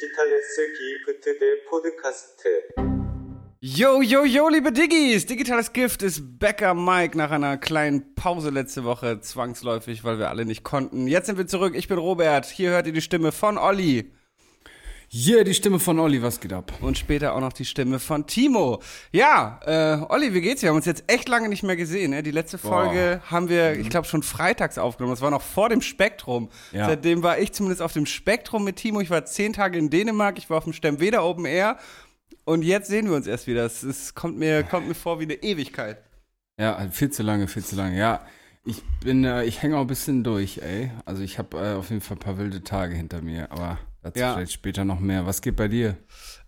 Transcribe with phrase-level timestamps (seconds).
[0.00, 2.42] Digitales Gift der Podcast.
[3.60, 5.26] Yo, yo, yo, liebe Diggis!
[5.26, 10.46] Digitales Gift ist Bäcker Mike nach einer kleinen Pause letzte Woche, zwangsläufig, weil wir alle
[10.46, 11.06] nicht konnten.
[11.06, 11.74] Jetzt sind wir zurück.
[11.76, 12.46] Ich bin Robert.
[12.46, 14.10] Hier hört ihr die Stimme von Olli.
[15.12, 16.72] Hier die Stimme von Olli, was geht ab?
[16.80, 18.80] Und später auch noch die Stimme von Timo.
[19.10, 20.62] Ja, äh, Olli, wie geht's?
[20.62, 22.12] Wir haben uns jetzt echt lange nicht mehr gesehen.
[22.12, 22.22] Ne?
[22.22, 25.12] Die letzte Folge haben wir, ich glaube, schon freitags aufgenommen.
[25.12, 26.48] Das war noch vor dem Spektrum.
[26.70, 26.86] Ja.
[26.86, 29.00] Seitdem war ich zumindest auf dem Spektrum mit Timo.
[29.00, 30.38] Ich war zehn Tage in Dänemark.
[30.38, 31.76] Ich war auf dem Stemweder Open Air.
[32.44, 33.64] Und jetzt sehen wir uns erst wieder.
[33.64, 35.98] Es, es kommt, mir, kommt mir vor wie eine Ewigkeit.
[36.56, 37.98] Ja, viel zu lange, viel zu lange.
[37.98, 38.24] Ja,
[38.64, 40.92] ich bin, äh, ich hänge auch ein bisschen durch, ey.
[41.04, 44.18] Also ich habe äh, auf jeden Fall ein paar wilde Tage hinter mir, aber dazu
[44.20, 44.34] Ja.
[44.34, 45.26] vielleicht später noch mehr.
[45.26, 45.96] Was geht bei dir?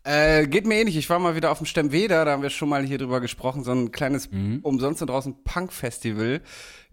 [0.04, 0.96] Äh, geht mir ähnlich.
[0.96, 3.62] Ich war mal wieder auf dem Stemweder, da haben wir schon mal hier drüber gesprochen,
[3.64, 4.60] so ein kleines Mhm.
[4.62, 6.40] umsonst da draußen Punk-Festival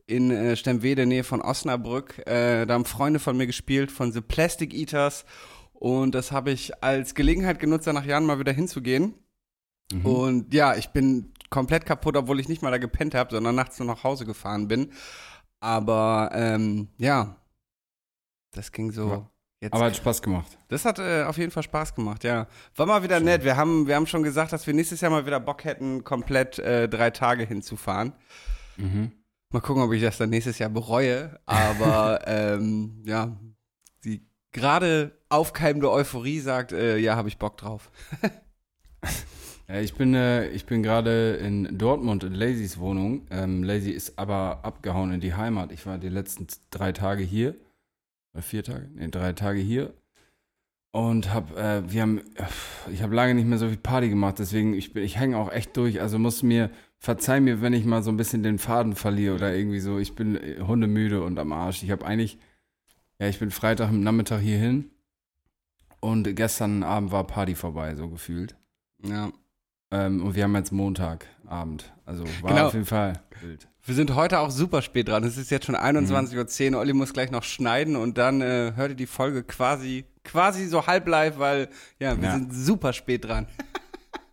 [0.05, 2.19] in äh, Stemwede, Nähe von Osnabrück.
[2.27, 5.25] Äh, da haben Freunde von mir gespielt, von The Plastic Eaters.
[5.73, 9.13] Und das habe ich als Gelegenheit genutzt, da nach Jahren mal wieder hinzugehen.
[9.93, 10.05] Mhm.
[10.05, 13.79] Und ja, ich bin komplett kaputt, obwohl ich nicht mal da gepennt habe, sondern nachts
[13.79, 14.91] nur nach Hause gefahren bin.
[15.61, 17.37] Aber ähm, ja,
[18.51, 19.09] das ging so.
[19.09, 19.29] Ja.
[19.61, 20.57] Jetzt Aber hat Spaß gemacht.
[20.69, 22.47] das hat äh, auf jeden Fall Spaß gemacht, ja.
[22.75, 23.43] War mal wieder nett.
[23.43, 26.59] Wir haben, wir haben schon gesagt, dass wir nächstes Jahr mal wieder Bock hätten, komplett
[26.59, 28.13] äh, drei Tage hinzufahren.
[28.77, 29.11] Mhm.
[29.51, 31.39] Mal gucken, ob ich das dann nächstes Jahr bereue.
[31.45, 33.35] Aber ähm, ja,
[34.05, 37.91] die gerade aufkeimende Euphorie sagt, äh, ja, habe ich Bock drauf.
[39.69, 43.27] Ja, ich bin, äh, ich bin gerade in Dortmund in Lazys Wohnung.
[43.29, 45.71] Ähm, Lazy ist aber abgehauen in die Heimat.
[45.71, 47.53] Ich war die letzten drei Tage hier.
[48.33, 48.89] Oder vier Tage?
[48.93, 49.93] Nee, drei Tage hier.
[50.91, 52.45] Und hab, äh, wir haben, äh,
[52.91, 55.51] ich habe lange nicht mehr so viel Party gemacht, deswegen, ich, bin- ich hänge auch
[55.51, 56.01] echt durch.
[56.01, 59.53] Also muss mir, verzeih mir, wenn ich mal so ein bisschen den Faden verliere oder
[59.55, 59.99] irgendwie so.
[59.99, 61.83] Ich bin äh, hundemüde und am Arsch.
[61.83, 62.39] Ich habe eigentlich,
[63.19, 64.89] ja, ich bin Freitag am Nachmittag hierhin.
[65.99, 68.55] Und gestern Abend war Party vorbei, so gefühlt.
[69.03, 69.31] Ja.
[69.91, 71.93] Ähm, und wir haben jetzt Montagabend.
[72.05, 72.67] Also war Genau.
[72.67, 73.67] auf jeden Fall wild.
[73.89, 75.23] Wir sind heute auch super spät dran.
[75.23, 76.79] Es ist jetzt schon 21.10 Uhr.
[76.79, 80.85] Olli muss gleich noch schneiden und dann äh, hört ihr die Folge quasi, quasi so
[80.85, 82.35] halb live, weil ja, wir Ja.
[82.35, 83.47] sind super spät dran.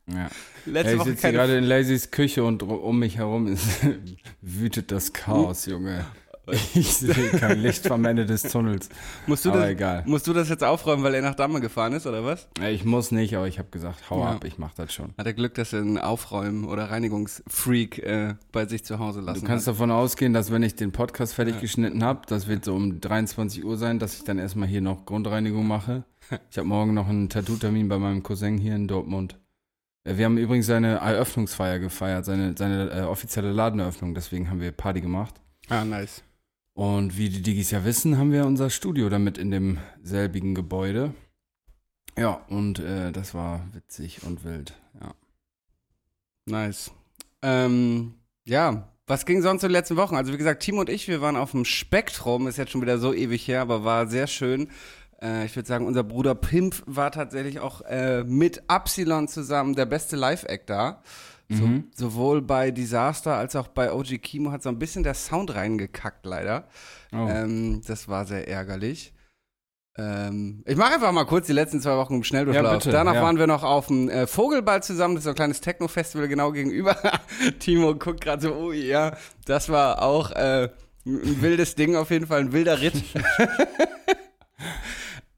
[0.08, 0.28] Ja.
[0.66, 3.66] Letzte Ja, ich Woche sitze gerade in Lazys Küche und um mich herum ist,
[4.40, 6.04] wütet das Chaos, Junge.
[6.74, 8.88] Ich sehe kein Licht am Ende des Tunnels.
[9.26, 10.02] Musst du, Aber das, egal.
[10.06, 12.48] musst du das jetzt aufräumen, weil er nach Damme gefahren ist, oder was?
[12.60, 14.32] Ja, Ich muss nicht, aber ich habe gesagt, hau Ja.
[14.32, 15.12] ab, ich mach das schon.
[15.18, 19.40] Hat er Glück, dass er einen Aufräumen- oder Reinigungsfreak äh, bei sich zu Hause lassen
[19.40, 19.74] Du kannst hat.
[19.74, 23.64] davon ausgehen, dass wenn ich den Podcast fertig geschnitten habe, das wird so um 23
[23.64, 26.04] Uhr sein, dass ich dann erstmal hier noch Grundreinigung mache.
[26.50, 29.38] Ich habe morgen noch einen Tattoo-Termin bei meinem Cousin hier in Dortmund.
[30.04, 34.72] Äh, Wir haben übrigens seine Eröffnungsfeier gefeiert, seine, seine äh, offizielle Ladeneröffnung, deswegen haben wir
[34.72, 35.34] Party gemacht.
[35.68, 36.22] Ah, nice.
[36.76, 41.14] Und wie die Digis ja wissen, haben wir unser Studio damit in dem selbigen Gebäude.
[42.18, 44.74] Ja, und äh, das war witzig und wild.
[45.00, 45.14] Ja.
[46.44, 46.90] Nice.
[47.40, 50.16] Ähm, ja, was ging sonst in den letzten Wochen?
[50.16, 52.98] Also wie gesagt, Timo und ich, wir waren auf dem Spektrum, ist jetzt schon wieder
[52.98, 54.68] so ewig her, aber war sehr schön.
[55.22, 59.86] Äh, ich würde sagen, unser Bruder Pimp war tatsächlich auch äh, mit Absilon zusammen der
[59.86, 61.02] beste Live-Act da.
[61.48, 61.90] So, Mhm.
[61.94, 66.26] Sowohl bei Disaster als auch bei OG Kimo hat so ein bisschen der Sound reingekackt,
[66.26, 66.68] leider.
[67.12, 67.28] Oh.
[67.28, 69.12] Ähm, das war sehr ärgerlich.
[69.98, 72.72] Ähm, ich mache einfach mal kurz die letzten zwei Wochen im Schnelldurchlauf.
[72.72, 73.22] Ja, bitte, Danach ja.
[73.22, 75.14] waren wir noch auf dem äh, Vogelball zusammen.
[75.14, 76.96] Das ist so ein kleines Techno-Festival genau gegenüber.
[77.60, 80.68] Timo guckt gerade so, oh ja, das war auch äh,
[81.06, 83.02] ein wildes Ding, auf jeden Fall ein wilder Ritt.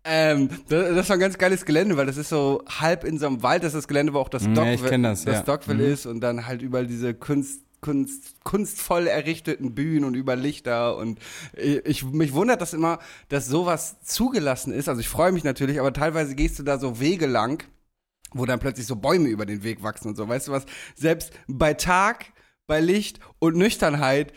[0.09, 3.27] ähm, das, das war ein ganz geiles Gelände, weil das ist so halb in so
[3.27, 3.63] einem Wald.
[3.63, 5.43] Das ist das Gelände, wo auch das Ja, Dockville, kenn das, ja.
[5.43, 5.93] Dockville Mhm.
[5.93, 11.21] ist und dann halt überall diese Kunst, Kunst, kunstvoll errichteten Bühnen und über Lichter und
[11.55, 12.99] ich, mich wundert das immer,
[13.29, 14.89] dass sowas zugelassen ist.
[14.89, 17.63] Also ich freue mich natürlich, aber teilweise gehst du da so Wege lang,
[18.33, 20.29] wo dann plötzlich so Bäume über den Weg wachsen und so.
[20.29, 20.67] Weißt du was?
[20.97, 22.33] Selbst bei Tag,
[22.67, 24.33] bei Licht und Nüchternheit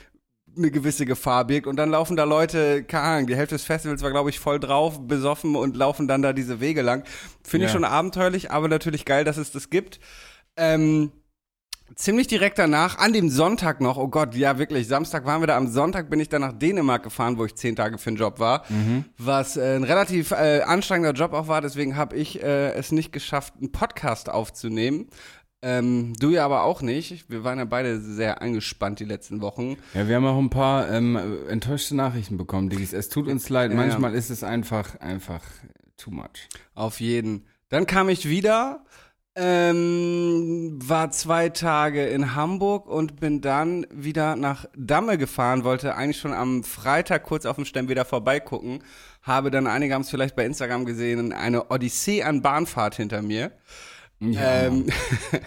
[0.58, 4.02] eine gewisse Gefahr birgt und dann laufen da Leute, keine Ahnung, die Hälfte des Festivals
[4.04, 7.04] war, glaube ich, voll drauf, besoffen und laufen dann da diese Wege lang.
[7.44, 7.74] Finde ich Ja.
[7.74, 10.00] schon abenteuerlich, aber natürlich geil, dass es das gibt.
[10.58, 11.12] Ähm,
[11.96, 15.58] ziemlich direkt danach, an dem Sonntag noch, oh Gott, ja wirklich, Samstag waren wir da,
[15.58, 18.40] am Sonntag bin ich dann nach Dänemark gefahren, wo ich zehn Tage für einen Job
[18.40, 18.64] war,
[19.18, 23.12] was äh, ein relativ äh, anstrengender Job auch war, deswegen habe ich äh, es nicht
[23.12, 25.08] geschafft, einen Podcast aufzunehmen.
[25.64, 27.30] Ähm, du ja aber auch nicht.
[27.30, 29.78] Wir waren ja beide sehr angespannt die letzten Wochen.
[29.94, 31.18] Ja, wir haben auch ein paar ähm,
[31.50, 32.94] enttäuschte Nachrichten bekommen, Digis.
[32.94, 33.72] Es tut uns leid.
[33.72, 35.44] Ja, Manchmal ist es einfach, einfach
[35.98, 36.50] too much.
[36.74, 37.46] Auf jeden.
[37.70, 38.84] Dann kam ich wieder
[39.34, 46.20] Ähm, war zwei Tage in Hamburg und bin dann wieder nach Damme gefahren, wollte eigentlich
[46.20, 48.84] schon am Freitag kurz auf dem Stemm wieder vorbeigucken,
[49.22, 53.54] habe dann, einige haben es vielleicht bei Instagram gesehen, eine Odyssee an Bahnfahrt hinter mir.
[54.22, 54.64] Ja.
[54.64, 54.88] Ähm,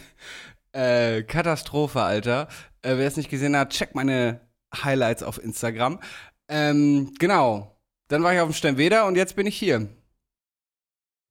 [0.72, 2.48] äh, Katastrophe, Alter.
[2.82, 4.40] Äh, wer es nicht gesehen hat, checkt meine
[4.74, 6.00] Highlights auf Instagram.
[6.48, 7.70] Ähm, genau.
[8.08, 9.88] Dann war ich auf dem Sternweder und jetzt bin ich hier.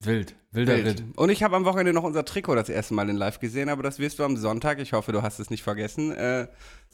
[0.00, 0.86] Wild, wilder Wild.
[0.86, 1.04] Ritt.
[1.16, 3.82] Und ich habe am Wochenende noch unser Trikot das erste Mal in Live gesehen, aber
[3.82, 6.48] das wirst du am Sonntag, ich hoffe, du hast es nicht vergessen, äh,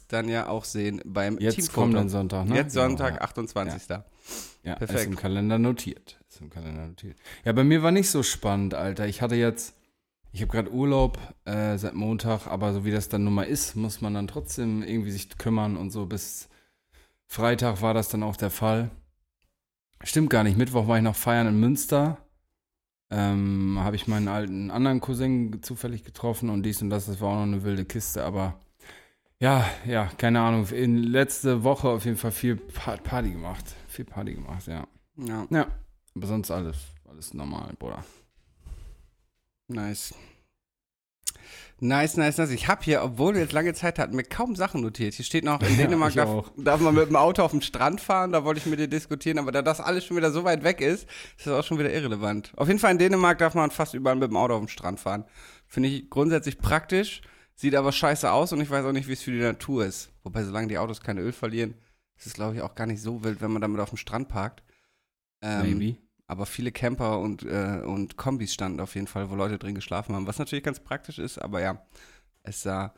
[0.07, 1.81] dann ja auch sehen beim Jetzt Teamfoto.
[1.81, 2.55] kommenden Sonntag, ne?
[2.55, 3.89] Jetzt Sonntag, Genau, 28.
[4.63, 4.99] Ja, Perfekt.
[4.99, 6.19] ist im Kalender notiert.
[6.29, 7.17] Ist im Kalender notiert.
[7.43, 9.07] Ja, bei mir war nicht so spannend, Alter.
[9.07, 9.73] Ich hatte jetzt,
[10.31, 13.75] ich habe gerade Urlaub äh, seit Montag, aber so wie das dann nun mal ist,
[13.75, 16.49] muss man dann trotzdem irgendwie sich kümmern und so bis
[17.27, 18.91] Freitag war das dann auch der Fall.
[20.03, 20.57] Stimmt gar nicht.
[20.57, 22.17] Mittwoch war ich noch feiern in Münster.
[23.11, 27.29] Ähm, habe ich meinen alten anderen Cousin zufällig getroffen und dies und das, das war
[27.29, 28.59] auch noch eine wilde Kiste, aber
[29.39, 30.67] ja, ja, keine Ahnung.
[30.69, 33.65] In letzte Woche auf jeden Fall viel Pa- Party gemacht.
[33.87, 34.87] Viel Party gemacht, ja.
[35.17, 35.67] Ja, Ja,
[36.15, 36.77] aber sonst alles,
[37.09, 38.03] alles normal, Bruder.
[39.73, 40.13] Nice.
[41.83, 42.51] Nice, nice, nice.
[42.51, 45.15] Ich habe hier, obwohl wir jetzt lange Zeit hatten, mir kaum Sachen notiert.
[45.15, 47.63] Hier steht noch, in Ja, Dänemark ich darf, darf man mit dem Auto auf den
[47.63, 48.31] Strand fahren.
[48.31, 50.79] Da wollte ich mit dir diskutieren, aber da das alles schon wieder so weit weg
[50.79, 51.07] ist,
[51.37, 52.53] ist das auch schon wieder irrelevant.
[52.55, 54.99] Auf jeden Fall in Dänemark darf man fast überall mit dem Auto auf den Strand
[54.99, 55.25] fahren.
[55.65, 57.21] Finde ich grundsätzlich praktisch,
[57.55, 60.11] sieht aber scheiße aus und ich weiß auch nicht, wie es für die Natur ist.
[60.21, 61.73] Wobei, solange die Autos kein Öl verlieren,
[62.15, 64.27] ist es, glaube ich, auch gar nicht so wild, wenn man damit auf dem Strand
[64.27, 64.61] parkt.
[65.41, 65.97] Ähm, Maybe.
[66.31, 70.15] Aber viele Camper und, äh, und Kombis standen auf jeden Fall, wo Leute drin geschlafen
[70.15, 70.25] haben.
[70.27, 71.85] Was natürlich ganz praktisch ist, aber ja,
[72.43, 72.93] es sah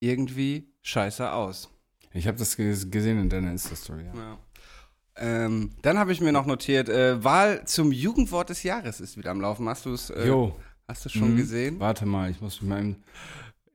[0.00, 1.70] irgendwie scheiße aus.
[2.12, 4.14] Ich habe das ges- gesehen in deiner Insta-Story, ja.
[4.14, 4.38] Ja.
[5.16, 9.32] Ähm, dann habe ich mir noch notiert, äh, Wahl zum Jugendwort des Jahres ist wieder
[9.32, 9.68] am Laufen.
[9.68, 10.56] Hast du es äh, Jo,
[10.86, 11.36] hast du schon Mhm.
[11.36, 11.80] gesehen?
[11.80, 13.02] warte mal, ich muss eben-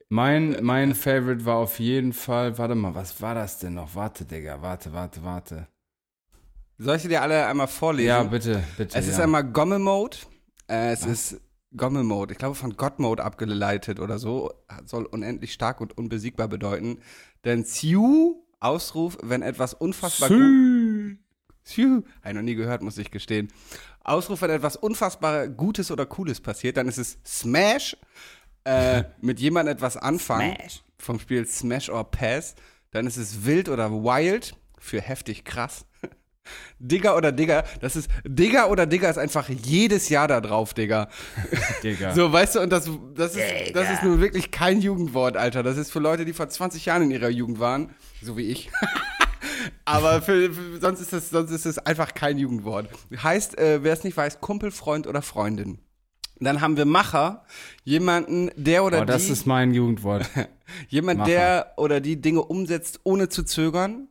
[0.09, 3.93] Mein, mein Favorite war auf jeden Fall, warte mal, was war das denn noch?
[3.95, 5.67] Warte, Digga, warte, warte, warte.
[6.77, 8.07] Soll ich sie dir alle einmal vorlesen?
[8.07, 8.97] Ja, bitte, bitte.
[8.97, 9.23] Es ist ja.
[9.23, 10.17] einmal Gomme Mode.
[10.67, 11.33] Äh, es Was?
[11.33, 11.41] ist
[11.75, 12.33] Gomme Mode.
[12.33, 14.51] Ich glaube von God Mode abgeleitet oder so.
[14.85, 16.99] Soll unendlich stark und unbesiegbar bedeuten.
[17.45, 21.17] Denn Siu, Ausruf, wenn etwas unfassbar gut.
[21.63, 22.03] Siu.
[22.21, 23.49] Habe ich noch nie gehört, muss ich gestehen.
[24.03, 27.97] Ausruf, wenn etwas unfassbar Gutes oder Cooles passiert, dann ist es Smash.
[28.65, 30.57] Äh, mit jemandem etwas anfangen.
[30.97, 32.55] Vom Spiel Smash or Pass.
[32.91, 35.85] Dann ist es wild oder wild für heftig krass.
[36.79, 41.07] Digger oder Digger, das ist Digger oder Digger ist einfach jedes Jahr da drauf, Digga.
[41.81, 42.13] Digga.
[42.13, 45.63] So, weißt du, und das, das, ist, das ist nun wirklich kein Jugendwort, Alter.
[45.63, 47.91] Das ist für Leute, die vor 20 Jahren in ihrer Jugend waren,
[48.21, 48.69] so wie ich.
[49.85, 52.89] Aber für, für, sonst, ist es, sonst ist es einfach kein Jugendwort.
[53.21, 55.79] Heißt, äh, wer es nicht weiß, Kumpel, Freund oder Freundin.
[56.39, 57.45] Dann haben wir Macher,
[57.83, 60.29] jemanden, der oder Oh, das die, ist mein Jugendwort.
[60.89, 61.31] jemand, Macher.
[61.31, 64.07] der oder die Dinge umsetzt, ohne zu zögern.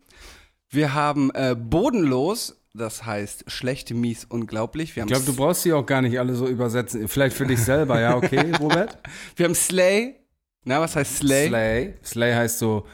[0.73, 4.97] Wir haben äh, bodenlos, das heißt schlecht, mies, unglaublich.
[4.97, 7.07] Wir haben, Ich glaube, du brauchst die auch gar nicht alle so übersetzen.
[7.09, 8.99] Vielleicht für dich selber, ja, okay, Robert?
[9.37, 10.17] wir haben Slay.
[10.65, 11.49] Na, was heißt Slay?
[11.49, 11.95] Slay.
[12.03, 12.87] Slay heißt so,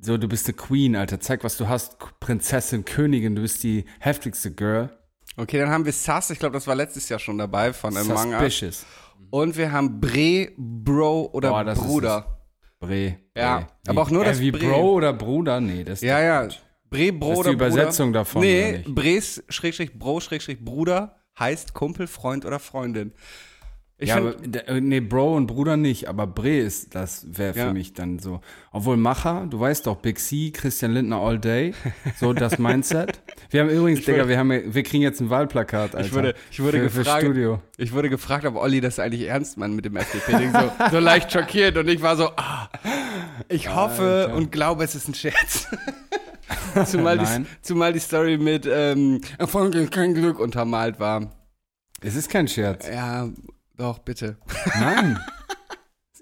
[0.00, 1.20] so, du bist eine Queen, Alter.
[1.20, 1.98] Zeig, was du hast.
[2.20, 4.90] Prinzessin, Königin, du bist die heftigste Girl.
[5.36, 8.08] Okay, dann haben wir Sass, ich glaube, das war letztes Jahr schon dabei von einem
[8.08, 8.38] Manga.
[8.38, 8.86] Suspicious.
[9.30, 12.38] Und wir haben Bre, Bro oder Boah, Bruder.
[12.80, 13.18] Bre.
[13.36, 13.66] Ja, Bre.
[13.88, 14.60] aber auch nur äh, das Wie Bre.
[14.66, 15.60] Bro oder Bruder?
[15.60, 16.42] Nee, das ist Ja, ja.
[16.44, 16.62] gut.
[16.90, 18.20] Bre, Das ist die Übersetzung Bruder.
[18.20, 18.84] davon, Nee?
[18.86, 23.12] Bres, Schrägstrich, Bro, Schrägstrich, Bruder heißt Kumpel, Freund oder Freundin.
[24.00, 27.52] Ich ja, find, aber, äh, nee, Bro und Bruder nicht, aber Bre ist, das wäre
[27.52, 27.72] für Ja.
[27.72, 28.40] mich dann so.
[28.70, 31.74] Obwohl Macher, du weißt doch, Big C, Christian Lindner all day,
[32.20, 33.20] so das Mindset.
[33.50, 36.06] Wir haben übrigens, Digga, wir, haben, wir kriegen jetzt ein Wahlplakat, Alter.
[36.06, 37.60] Ich wurde- ich wurde für, für gefragt- Studio.
[37.76, 40.52] ich wurde gefragt, ob Olli das eigentlich ernst meint mit dem FDP-Ding.
[40.52, 42.68] So, so leicht schockiert und ich war so, ah,
[43.48, 44.34] ich hoffe Alter.
[44.36, 45.66] und glaube, es ist ein Scherz.
[46.86, 51.30] zumal, die, zumal die Story mit ähm, Erfolg ist kein Glück untermalt war.
[52.00, 52.86] Es ist kein Scherz.
[52.88, 53.28] Ja,
[53.76, 54.38] doch, bitte.
[54.78, 55.18] Nein.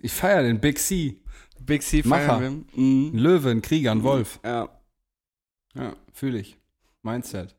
[0.02, 1.20] Ich feiere den Big C.
[1.58, 2.50] Big C feiern wir.
[2.80, 3.12] Mhm.
[3.14, 4.38] Ein Löwe, ein Krieger, ein Wolf.
[4.44, 4.68] Ja.
[5.74, 6.58] Ja, fühle ich.
[7.02, 7.56] Mindset.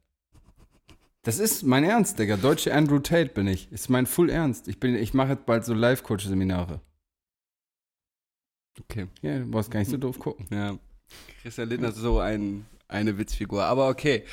[1.24, 2.38] Das ist mein Ernst, Digga.
[2.38, 3.70] Deutsche Andrew Tate bin ich.
[3.72, 4.68] Ist mein Full Ernst.
[4.68, 6.80] Ich, bin- ich mache jetzt bald so Life-Coach-Seminare.
[8.82, 9.08] Okay.
[9.22, 10.46] Ja, du brauchst gar nicht so doof gucken.
[10.52, 10.78] Ja.
[11.42, 13.64] Christian Lindner ist so ein, eine Witzfigur.
[13.64, 14.24] Aber okay.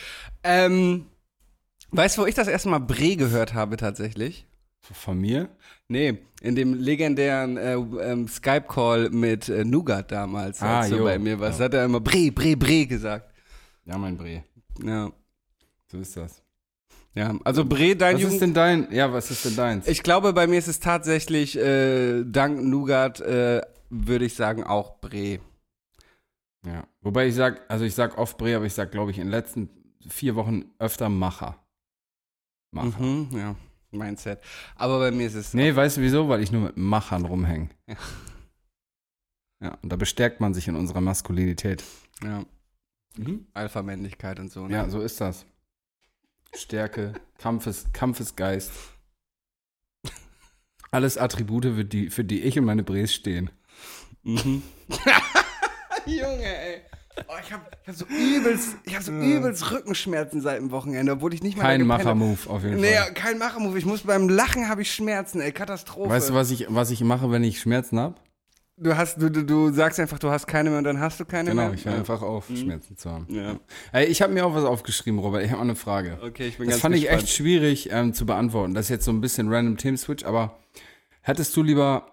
[0.42, 1.06] Ähm,
[1.90, 4.46] weißt du, wo ich das erste Mal Bre gehört habe tatsächlich?
[4.80, 5.48] Von mir?
[5.88, 11.04] Nee, in dem legendären äh, ähm, Skype-Call mit äh, Nougat damals, Ah, als du jo.
[11.04, 11.58] bei mir warst.
[11.58, 11.66] Ja.
[11.66, 13.32] Hat er immer Bre, Bre, Bre gesagt.
[13.86, 14.44] Ja, mein Bre.
[14.82, 15.10] Ja.
[15.90, 16.42] So ist das.
[17.14, 19.86] Ja, also Bre, dein Was Jugend ist denn dein, ja, was ist denn deins?
[19.86, 24.96] Ich glaube, bei mir ist es tatsächlich äh, dank Nougat, äh, würde ich sagen, auch
[25.00, 25.38] Bre.
[26.64, 26.86] Ja.
[27.00, 29.30] Wobei ich sag, also ich sag oft Bre, aber ich sag, glaube ich, in den
[29.30, 29.68] letzten
[30.08, 31.56] vier Wochen öfter Macher.
[32.70, 33.02] Macher.
[33.02, 33.56] Mhm, ja,
[33.90, 34.40] Mindset.
[34.76, 35.54] Aber bei mir ist es.
[35.54, 36.28] Nee, weißt du wieso?
[36.28, 37.70] Weil ich nur mit Machern rumhänge.
[37.86, 37.96] Ja.
[39.60, 41.82] Ja, und da bestärkt man sich in unserer Maskulinität.
[42.22, 42.44] Ja,
[43.54, 44.66] Alpha-Männlichkeit und so.
[44.66, 44.74] Ne?
[44.74, 45.46] Ja, so ist das.
[46.54, 48.72] Stärke, Kampfes, Kampfesgeist.
[50.90, 53.50] Alles Attribute, für die, für die ich und meine Bres stehen.
[54.22, 54.62] Mhm.
[56.10, 56.80] Junge, ey.
[57.28, 61.12] Oh, ich habe ich hab so übelst, ich hab so übelst Rückenschmerzen seit dem Wochenende,
[61.12, 61.86] obwohl ich nicht mal Kein hab.
[61.86, 63.14] Macher-Move auf jeden Nee, Fall.
[63.14, 63.78] kein Machermove.
[63.78, 66.10] Ich muss beim Lachen habe ich Schmerzen, ey, Katastrophe.
[66.10, 68.16] Weißt du, was ich, was ich mache, wenn ich Schmerzen habe?
[68.76, 71.24] du hast, du, du, du sagst einfach, du hast keine mehr und dann hast du
[71.24, 71.74] keine Genau, mehr.
[71.74, 73.26] ich höre einfach auf, Schmerzen zu haben.
[73.28, 73.54] Ja.
[73.92, 75.44] Ey, ich habe mir auch was aufgeschrieben, Robert.
[75.44, 76.18] Ich habe eine Frage.
[76.20, 77.22] Okay, ich bin Das ganz fand ich gespannt.
[77.22, 78.74] echt schwierig ähm, zu beantworten.
[78.74, 80.58] Das ist jetzt so ein bisschen random Themen-Switch, aber
[81.20, 82.08] hättest du lieber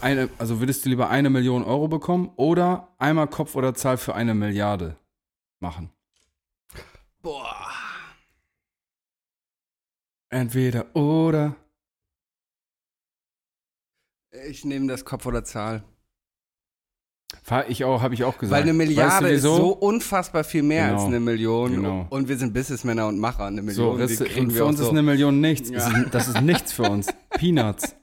[0.00, 4.14] eine, also würdest du lieber eine Million Euro bekommen oder einmal Kopf oder Zahl für
[4.14, 4.96] eine Milliarde
[5.60, 5.90] machen?
[7.22, 7.56] Boah.
[10.30, 11.54] Entweder oder.
[14.48, 15.84] Ich nehme das Kopf oder Zahl.
[17.68, 18.52] Ich auch, habe ich auch gesagt.
[18.52, 19.56] Weil eine Milliarde weißt ist du, wieso?
[19.56, 20.98] so unfassbar viel mehr Genau.
[20.98, 21.70] als eine Million.
[21.72, 22.06] Genau.
[22.10, 23.46] Und wir sind Businessmänner und Macher.
[23.46, 24.84] Eine So, Million, Risse, kriegen und für uns so.
[24.84, 25.70] ist eine Million nichts.
[25.70, 25.76] Ja.
[25.78, 27.08] Das, ist, das ist nichts für uns.
[27.30, 27.94] Peanuts.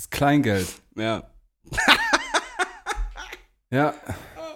[0.00, 0.66] Ist Kleingeld.
[0.96, 1.24] ja.
[3.72, 3.94] Ja,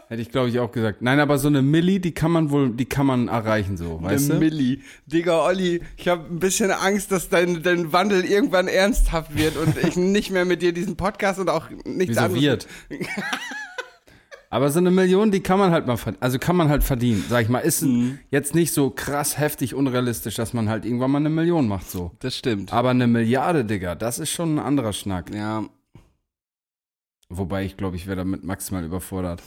[0.08, 1.00] hätte ich glaube ich auch gesagt.
[1.00, 4.24] Nein, aber so eine Milli, die kann man wohl, die kann man erreichen so, weißt
[4.30, 4.44] eine du?
[4.44, 4.82] Milli.
[5.06, 9.76] Digga, Olli, ich habe ein bisschen Angst, dass dein, dein Wandel irgendwann ernsthaft wird und
[9.76, 12.42] ich nicht mehr mit dir diesen Podcast und auch nichts Wieso anderes.
[12.42, 12.66] wird?
[14.54, 16.22] Aber so eine Million, die kann man halt mal verdienen.
[16.22, 17.58] Also kann man halt verdienen, sag ich mal.
[17.58, 18.20] Ist Mhm.
[18.30, 22.12] jetzt nicht so krass heftig unrealistisch, dass man halt irgendwann mal eine Million macht so.
[22.20, 22.72] Das stimmt.
[22.72, 25.34] Aber eine Milliarde, Digga, das ist schon ein anderer Schnack.
[25.34, 25.64] Ja.
[27.28, 29.42] Wobei ich glaube, ich wäre damit maximal überfordert.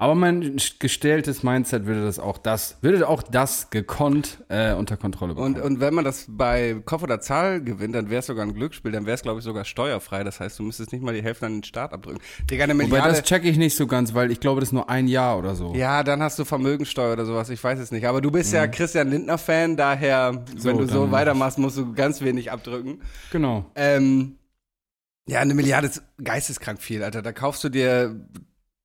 [0.00, 5.34] Aber mein gestelltes Mindset würde das auch das, würde auch das gekonnt äh, unter Kontrolle
[5.34, 5.56] bekommen.
[5.56, 8.54] Und, und wenn man das bei Kopf oder Zahl gewinnt, dann wäre es sogar ein
[8.54, 10.22] Glücksspiel, dann wäre es, glaube ich, sogar steuerfrei.
[10.22, 12.20] Das heißt, du müsstest nicht mal die Hälfte an den Start abdrücken.
[12.48, 13.10] Digga, eine Wobei Milliarde.
[13.10, 15.54] das checke ich nicht so ganz, weil ich glaube, das ist nur ein Jahr oder
[15.56, 15.74] so.
[15.74, 18.06] ja, dann hast du Vermögensteuer oder sowas, ich weiß es nicht.
[18.06, 22.20] Aber du bist ja Christian Lindner-Fan, daher, So, wenn du so weitermachst, musst du ganz
[22.20, 23.02] wenig abdrücken.
[23.32, 23.66] Genau.
[23.74, 24.36] Ähm,
[25.26, 27.20] ja, eine Milliarde ist geisteskrank viel, Alter.
[27.20, 28.14] Da kaufst du dir,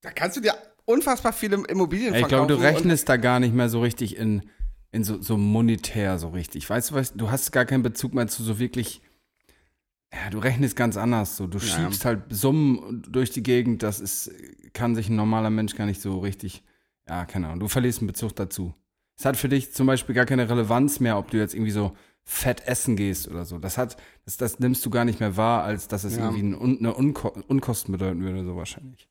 [0.02, 0.54] da kannst du dir
[0.86, 4.44] unfassbar viele Immobilien Ey, ich glaube, du rechnest da gar nicht mehr so richtig in,
[4.92, 6.70] in so, so monetär so richtig.
[6.70, 7.14] Weißt du was?
[7.14, 9.02] Du hast gar keinen Bezug mehr zu so wirklich.
[10.14, 11.38] Ja, du rechnest ganz anders.
[11.38, 11.48] So.
[11.48, 11.64] Du Ja.
[11.66, 13.82] schiebst halt Summen durch die Gegend.
[13.82, 14.32] Das ist,
[14.74, 16.64] kann sich ein normaler Mensch gar nicht so richtig.
[17.10, 17.60] Ja, keine Ahnung.
[17.62, 18.74] Du verlierst einen Bezug dazu.
[19.18, 21.96] Es hat für dich zum Beispiel gar keine Relevanz mehr, ob du jetzt irgendwie so
[22.24, 23.60] fett essen gehst oder so.
[23.60, 26.30] Das hat, das, das nimmst du gar nicht mehr wahr, als dass es Ja.
[26.32, 29.10] irgendwie eine Unko Unkosten bedeuten würde, so wahrscheinlich.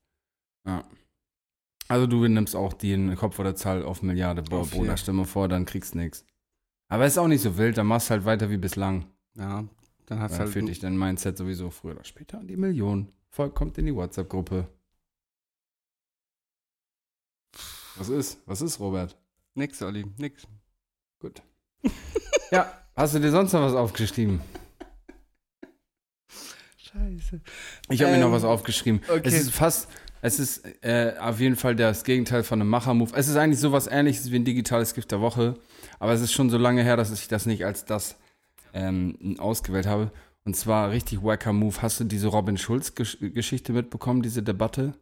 [0.67, 0.85] Ja.
[1.93, 4.41] Also du nimmst auch den Kopf oder Zahl auf Milliarde.
[4.41, 6.25] Boah, Auf Bruder, mal vor, dann kriegst du nichts.
[6.89, 9.05] Aber ist auch nicht so wild, dann machst du halt weiter wie bislang.
[9.35, 9.65] Ja,
[10.07, 10.49] dann hast du Dann halt.
[10.49, 13.13] führt dich dein Mindset sowieso früher oder später an die Million.
[13.29, 14.69] Volk kommt in die WhatsApp-Gruppe.
[17.97, 18.39] Was ist?
[18.47, 19.15] Was ist, Robert?
[19.55, 20.47] Nix, Olli, nix.
[21.21, 21.43] Gut.
[22.51, 24.41] ja, hast du dir sonst noch was aufgeschrieben?
[26.79, 27.43] Scheiße.
[27.91, 29.03] Ich habe mir noch Ähm, was aufgeschrieben.
[29.11, 29.21] okay.
[29.25, 29.89] Es ist fast,
[30.23, 33.12] es ist äh, auf jeden Fall das Gegenteil von einem Macher-Move.
[33.14, 35.59] Es ist eigentlich sowas ähnliches wie ein digitales Gift der Woche,
[35.99, 38.17] aber es ist schon so lange her, dass ich das nicht als das
[38.73, 40.11] ähm, ausgewählt habe.
[40.45, 41.83] Und zwar richtig wacker Move.
[41.83, 44.95] Hast du diese Robin Schulz-Geschichte mitbekommen, diese Debatte?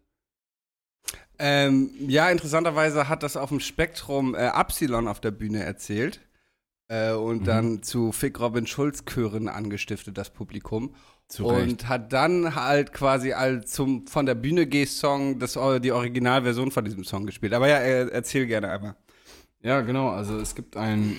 [1.38, 6.20] Ähm, ja, interessanterweise hat das auf dem Spektrum äh, Absilon auf der Bühne erzählt.
[6.88, 7.44] Äh, und Mhm.
[7.44, 10.94] dann zu Fick Robin Schulz Chören angestiftet, das Publikum.
[11.30, 11.70] Zu Recht.
[11.70, 16.72] Und hat dann halt quasi als zum von der Bühne geh Song das, die Originalversion
[16.72, 17.54] von diesem Song gespielt.
[17.54, 18.96] Aber ja, äh, erzähl gerne einmal.
[19.62, 20.08] Ja, genau.
[20.08, 21.16] Also es gibt einen,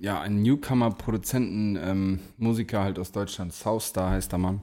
[0.00, 4.62] ja, einen Newcomer-Produzenten, ähm, Musiker halt aus Deutschland, Southstar heißt der Mann.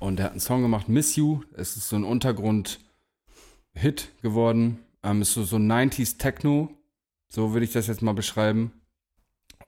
[0.00, 1.42] Und der hat einen Song gemacht, Miss You.
[1.54, 4.80] Es ist so ein Untergrund-Hit geworden.
[5.04, 6.70] Ähm, ist so, so 90s Techno.
[7.28, 8.72] So würde ich das jetzt mal beschreiben.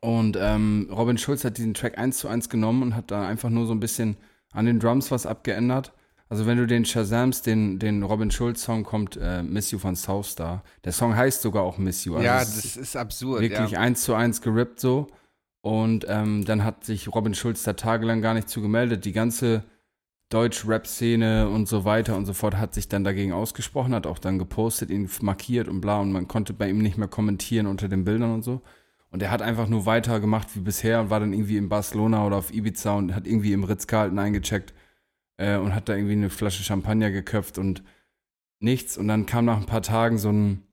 [0.01, 3.49] Und ähm, Robin Schulz hat diesen Track eins zu eins genommen und hat da einfach
[3.49, 4.17] nur so ein bisschen
[4.51, 5.93] an den Drums was abgeändert.
[6.29, 10.63] Also wenn du den Shazams, den, den Robin Schulz-Song kommt, äh, Miss You von Southstar.
[10.83, 12.15] Der Song heißt sogar auch Miss You.
[12.15, 13.41] Also ja, das ist absurd.
[13.41, 13.79] wirklich ja.
[13.79, 15.07] eins zu eins gerippt so.
[15.61, 19.05] Und ähm, dann hat sich Robin Schulz da tagelang gar nicht zu gemeldet.
[19.05, 19.63] Die ganze
[20.29, 24.37] Deutsch-Rap-Szene und so weiter und so fort hat sich dann dagegen ausgesprochen, hat auch dann
[24.37, 28.05] gepostet, ihn markiert und bla und man konnte bei ihm nicht mehr kommentieren unter den
[28.05, 28.61] Bildern und so.
[29.11, 32.37] Und er hat einfach nur weitergemacht wie bisher und war dann irgendwie in Barcelona oder
[32.37, 34.73] auf Ibiza und hat irgendwie im Ritz-Carlton eingecheckt
[35.37, 37.83] äh, und hat da irgendwie eine Flasche Champagner geköpft und
[38.59, 38.97] nichts.
[38.97, 40.63] Und dann kam nach ein paar Tagen so ein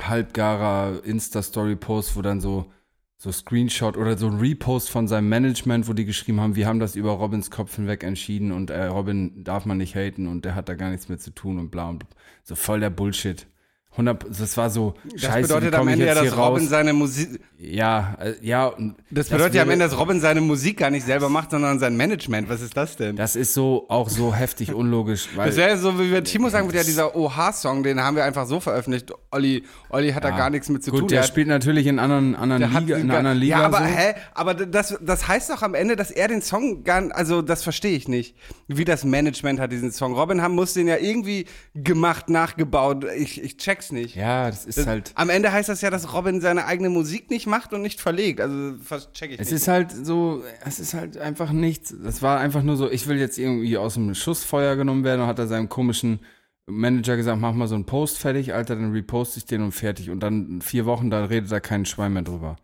[0.00, 2.72] halbgarer Insta-Story-Post, wo dann so,
[3.18, 6.80] so Screenshot oder so ein Repost von seinem Management, wo die geschrieben haben, wir haben
[6.80, 10.54] das über Robins Kopf hinweg entschieden und äh, Robin darf man nicht haten und der
[10.54, 12.08] hat da gar nichts mit zu tun und bla und bla.
[12.42, 13.46] So voll der Bullshit.
[13.92, 16.68] 100, das war so, Das scheiße, bedeutet wie komm am Ende ja, dass Robin raus?
[16.68, 17.40] seine Musik.
[17.58, 18.72] Ja, äh, ja.
[19.10, 21.96] Das bedeutet ja am Ende, dass Robin seine Musik gar nicht selber macht, sondern sein
[21.96, 22.48] Management.
[22.48, 23.16] Was ist das denn?
[23.16, 25.48] Das ist so, auch so heftig unlogisch, weil.
[25.48, 28.46] Das wäre so, wie wir Timo sagen würde, ja, dieser OH-Song, den haben wir einfach
[28.46, 29.12] so veröffentlicht.
[29.32, 30.36] Olli, Olli hat da Ja.
[30.36, 31.08] gar nichts mit zu Gut, tun.
[31.08, 33.58] der hat- spielt natürlich in anderen, anderen der Liga, in einer gar- anderen Liga.
[33.58, 33.84] Ja, aber so.
[33.84, 34.14] hä?
[34.34, 37.96] Aber das, das heißt doch am Ende, dass er den Song gar also das verstehe
[37.96, 38.36] ich nicht.
[38.68, 40.14] Wie das Management hat diesen Song.
[40.14, 43.04] Robin Ham muss den ja irgendwie gemacht, nachgebaut.
[43.16, 44.14] Ich, ich check's nicht.
[44.16, 45.12] Ja, das ist halt.
[45.14, 48.40] Am Ende heißt das ja, dass Robin seine eigene Musik nicht macht und nicht verlegt.
[48.40, 49.56] Also das check ich Es nicht.
[49.56, 51.94] ist halt so, es ist halt einfach nichts.
[52.02, 55.26] Das war einfach nur so, ich will jetzt irgendwie aus dem Schussfeuer genommen werden und
[55.26, 56.20] hat er seinem komischen
[56.66, 60.10] Manager gesagt, mach mal so einen Post fertig, Alter, dann reposte ich den und fertig.
[60.10, 62.56] Und dann vier Wochen, da redet da kein Schwein mehr drüber.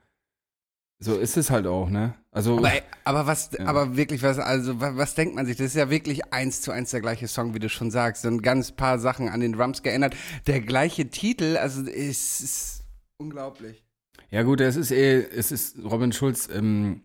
[0.99, 2.15] So ist es halt auch, ne?
[2.31, 2.73] Also, Aber,
[3.05, 5.57] aber was, aber wirklich, was, also, was, was denkt man sich?
[5.57, 8.23] Das ist ja wirklich eins zu eins der gleiche Song, wie du schon sagst.
[8.23, 10.17] So ein ganz paar Sachen an den Drums geändert.
[10.47, 12.85] Der gleiche Titel, also, ist, ist
[13.19, 13.85] unglaublich.
[14.31, 17.03] ja gut, es ist eh, es ist Robin Schulz, ähm,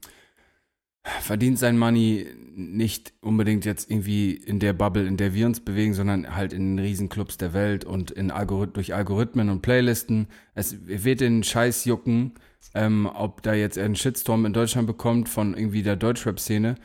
[1.04, 5.94] verdient sein Money nicht unbedingt jetzt irgendwie in der Bubble, in der wir uns bewegen,
[5.94, 10.28] sondern halt in den Riesenclubs der Welt und in Algorith durch Algorithmen und Playlisten.
[10.54, 12.34] Es wird den Scheiß jucken,
[12.76, 16.76] ähm, ob da jetzt einen Shitstorm in Deutschland bekommt von irgendwie der Deutschrap-Szene,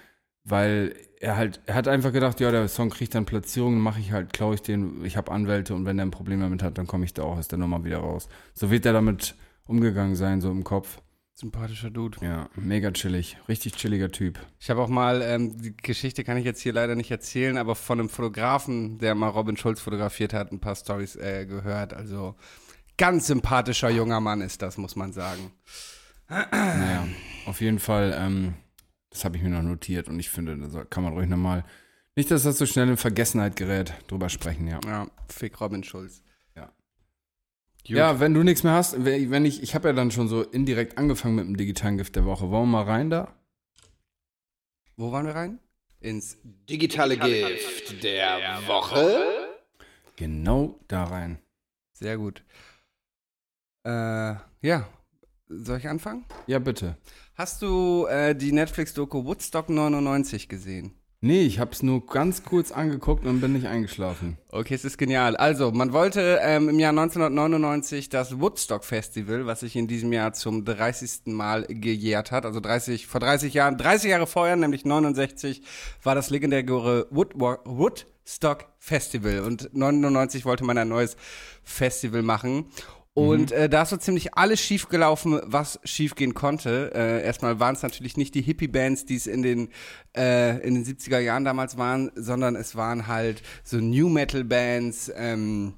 [0.45, 4.13] weil er halt, er hat einfach gedacht, ja, der Song kriegt dann Platzierungen, mache ich
[4.13, 6.87] halt, klaue ich den, ich habe Anwälte und wenn er ein Problem damit hat, dann
[6.87, 8.29] komme ich da auch aus der Nummer wieder raus.
[8.55, 9.35] So wird er damit
[9.67, 11.01] umgegangen sein, so im Kopf.
[11.39, 12.17] Sympathischer Dude.
[12.25, 13.37] Ja, mega chillig.
[13.47, 14.41] Richtig chilliger Typ.
[14.59, 17.75] Ich habe auch mal, ähm, die Geschichte kann ich jetzt hier leider nicht erzählen, aber
[17.75, 21.93] von einem Fotografen, der mal Robin Schulz fotografiert hat, ein paar Stories äh, gehört.
[21.93, 22.37] Also,
[22.97, 25.53] ganz sympathischer junger Mann ist das, muss man sagen.
[26.31, 27.07] Naja,
[27.45, 28.55] auf jeden Fall, ähm,
[29.11, 31.67] das habe ich mir noch notiert und ich finde, da kann man ruhig nochmal,
[32.15, 34.81] nicht, dass das so schnell in Vergessenheit gerät, drüber sprechen, ja.
[34.87, 36.23] Ja, fick Robin Schulz.
[37.89, 37.95] Ja.
[37.95, 37.99] Gut.
[37.99, 40.99] Ja, wenn du nichts mehr hast, wenn ich, ich habe ja dann schon so indirekt
[40.99, 42.51] angefangen mit dem digitalen Gift der Woche.
[42.51, 43.35] Wollen wir mal rein da?
[44.97, 45.61] Wo wollen wir rein?
[46.01, 49.25] Ins digitale Gift der Woche.
[50.17, 51.39] Genau da rein.
[51.93, 52.43] Sehr gut.
[53.85, 54.89] Äh, ja,
[55.49, 56.25] soll ich anfangen?
[56.47, 56.97] Ja, bitte.
[57.35, 60.95] Hast du äh, die Netflix-Doku Woodstock 99 gesehen?
[61.23, 64.37] Nee, ich habe es nur ganz kurz angeguckt und bin nicht eingeschlafen.
[64.51, 65.35] Okay, es ist genial.
[65.35, 70.35] Also, man wollte ähm, im Jahr 1999 das Woodstock Festival, was sich in diesem Jahr
[70.35, 71.27] zum 30.
[71.27, 75.63] Mal gejährt hat, also 30, vor 30 Jahren, 30 Jahre vorher, nämlich 69,
[76.03, 81.17] war das legendäre Wood, Woodstock Festival und 99 wollte man ein neues
[81.63, 82.67] Festival machen.
[83.17, 86.93] Und äh, da ist so ziemlich alles schief gelaufen, was schief gehen konnte.
[86.95, 89.71] Äh, erstmal waren es natürlich nicht die Hippie-Bands, die es in den,
[90.15, 95.75] äh, in den 70er Jahren damals waren, sondern es waren halt so New Metal-Bands, ähm,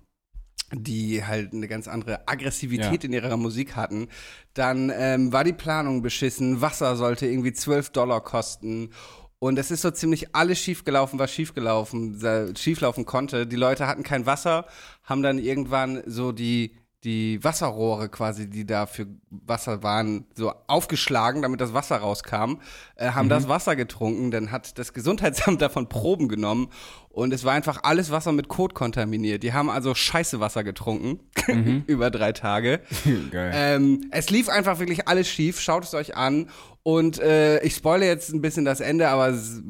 [0.72, 3.08] die halt eine ganz andere Aggressivität Ja.
[3.08, 4.08] in ihrer Musik hatten.
[4.54, 8.90] Dann ähm, war die Planung beschissen, Wasser sollte irgendwie 12 Dollar kosten.
[9.38, 12.20] Und es ist so ziemlich alles schiefgelaufen, was schiefgelaufen,
[12.56, 13.46] schieflaufen konnte.
[13.46, 14.66] Die Leute hatten kein Wasser,
[15.04, 16.74] haben dann irgendwann so die,
[17.04, 22.60] die Wasserrohre quasi, die da für Wasser waren, so aufgeschlagen, damit das Wasser rauskam,
[22.96, 26.70] äh, haben das Wasser getrunken, dann hat das Gesundheitsamt davon Proben genommen
[27.08, 29.44] und es war einfach alles Wasser mit Kot kontaminiert.
[29.44, 31.20] Die haben also scheiße Wasser getrunken
[31.86, 32.80] über drei Tage.
[33.30, 33.52] Geil.
[33.54, 35.60] Ähm, es lief einfach wirklich alles schief.
[35.60, 36.48] Schaut es euch an.
[36.82, 39.62] Und äh, ich spoile jetzt ein bisschen das Ende, aber es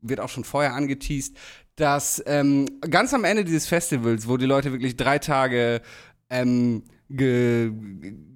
[0.00, 1.36] wird auch schon vorher angeteased,
[1.76, 5.82] dass ähm, ganz am Ende dieses Festivals, wo die Leute wirklich drei Tage
[6.34, 7.70] ähm, ge,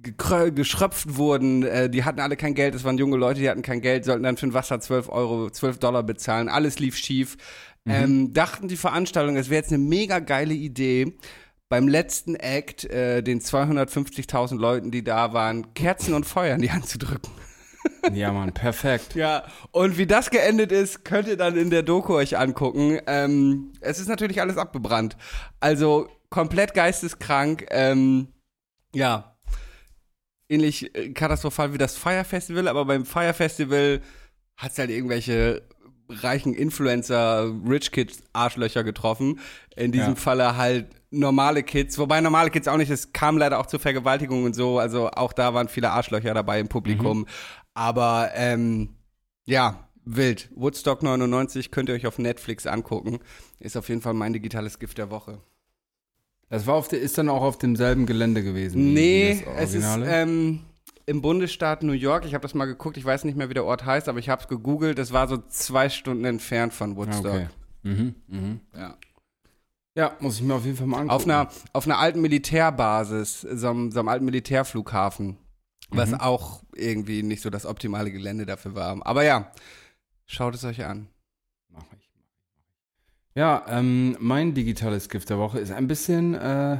[0.01, 3.61] ge, geschröpft wurden, äh, die hatten alle kein Geld, es waren junge Leute, die hatten
[3.61, 7.37] kein Geld, sollten dann für ein Wasser 12 Euro, 12 Dollar bezahlen, alles lief schief.
[7.85, 11.17] Ähm, dachten die Veranstaltung, es wäre jetzt eine mega geile Idee,
[11.69, 16.71] beim letzten Act äh, den 250.000 Leuten, die da waren, Kerzen und Feuer in die
[16.71, 17.31] Hand zu drücken.
[18.13, 19.15] ja, Mann, perfekt.
[19.15, 22.99] Ja, und wie das geendet ist, könnt ihr dann in der Doku euch angucken.
[23.07, 25.17] Ähm, es ist natürlich alles abgebrannt.
[25.59, 27.65] Also komplett geisteskrank.
[27.69, 28.29] Ähm,
[28.93, 29.35] ja,
[30.49, 34.01] ähnlich äh, katastrophal wie das Fire Festival, aber beim Fire Festival
[34.57, 35.67] hat es halt irgendwelche
[36.09, 39.39] reichen Influencer, Rich Kids Arschlöcher getroffen.
[39.75, 40.15] In diesem Ja.
[40.15, 44.45] Falle halt normale Kids, wobei normale Kids auch nicht, es kam leider auch zu Vergewaltigungen
[44.45, 47.27] und so, also auch da waren viele Arschlöcher dabei im Publikum.
[47.75, 48.95] Aber ähm,
[49.45, 50.49] ja, wild.
[50.55, 53.19] Woodstock 99 könnt ihr euch auf Netflix angucken.
[53.59, 55.41] Ist auf jeden Fall mein digitales Gift der Woche.
[56.49, 58.93] Das war auf der, ist dann auch auf demselben Gelände gewesen.
[58.93, 60.61] Nee, es ist ähm,
[61.05, 62.25] im Bundesstaat New York.
[62.25, 62.97] Ich habe das mal geguckt.
[62.97, 64.97] Ich weiß nicht mehr, wie der Ort heißt, aber ich habe es gegoogelt.
[64.97, 67.25] Das war so zwei Stunden entfernt von Ah, Woodstock.
[67.33, 67.47] okay.
[67.83, 68.59] Mhm, mhm.
[68.75, 68.97] Ja.
[69.95, 71.15] Ja, muss ich mir auf jeden Fall mal angucken.
[71.15, 75.37] Auf einer, auf einer alten Militärbasis, so einem, so einem alten Militärflughafen,
[75.89, 76.15] was Mhm.
[76.19, 78.97] auch irgendwie nicht so das optimale Gelände dafür war.
[79.05, 79.51] Aber ja,
[80.25, 81.07] schaut es euch an.
[83.39, 86.79] Ja, ähm, mein digitales Gift der Woche ist ein bisschen äh,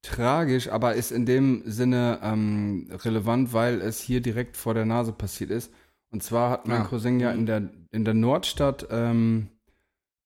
[0.00, 5.12] tragisch, aber ist in dem Sinne ähm, relevant, weil es hier direkt vor der Nase
[5.12, 5.70] passiert ist.
[6.10, 6.84] Und zwar hat mein Ah.
[6.84, 9.48] Cousin ja in der, in der Nordstadt ähm,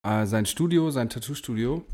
[0.05, 1.85] äh, sein Studio, sein Tattoo-Studio.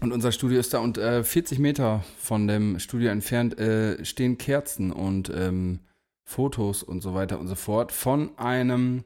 [0.00, 4.38] Und unser Studio ist da und äh, 40 Meter von dem Studio entfernt äh, stehen
[4.38, 5.80] Kerzen und ähm,
[6.24, 9.04] Fotos und so weiter und so fort von einem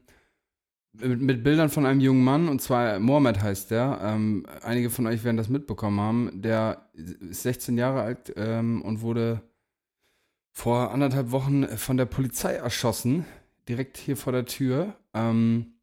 [1.01, 4.01] mit, mit Bildern von einem jungen Mann, und zwar Mohammed heißt der.
[4.03, 6.43] Ähm, einige von euch werden das mitbekommen haben.
[6.43, 9.43] Der ist 16 Jahre alt ähm, und wurde
[10.53, 13.27] vor anderthalb Wochen von der Polizei erschossen,
[13.69, 14.95] direkt hier vor der Tür.
[15.13, 15.75] Ähm,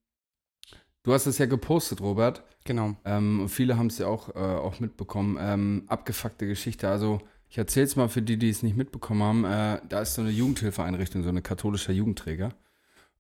[1.03, 2.43] du hast es ja gepostet, Robert.
[2.63, 2.95] Genau.
[3.05, 5.37] Ähm, und viele haben es ja auch, äh, auch mitbekommen.
[5.39, 6.89] Ähm, abgefuckte Geschichte.
[6.89, 9.45] Also, ich erzähle es mal für die, die es nicht mitbekommen haben.
[9.45, 12.49] Äh, da ist so eine Jugendhilfeeinrichtung, so eine katholischer Jugendträger.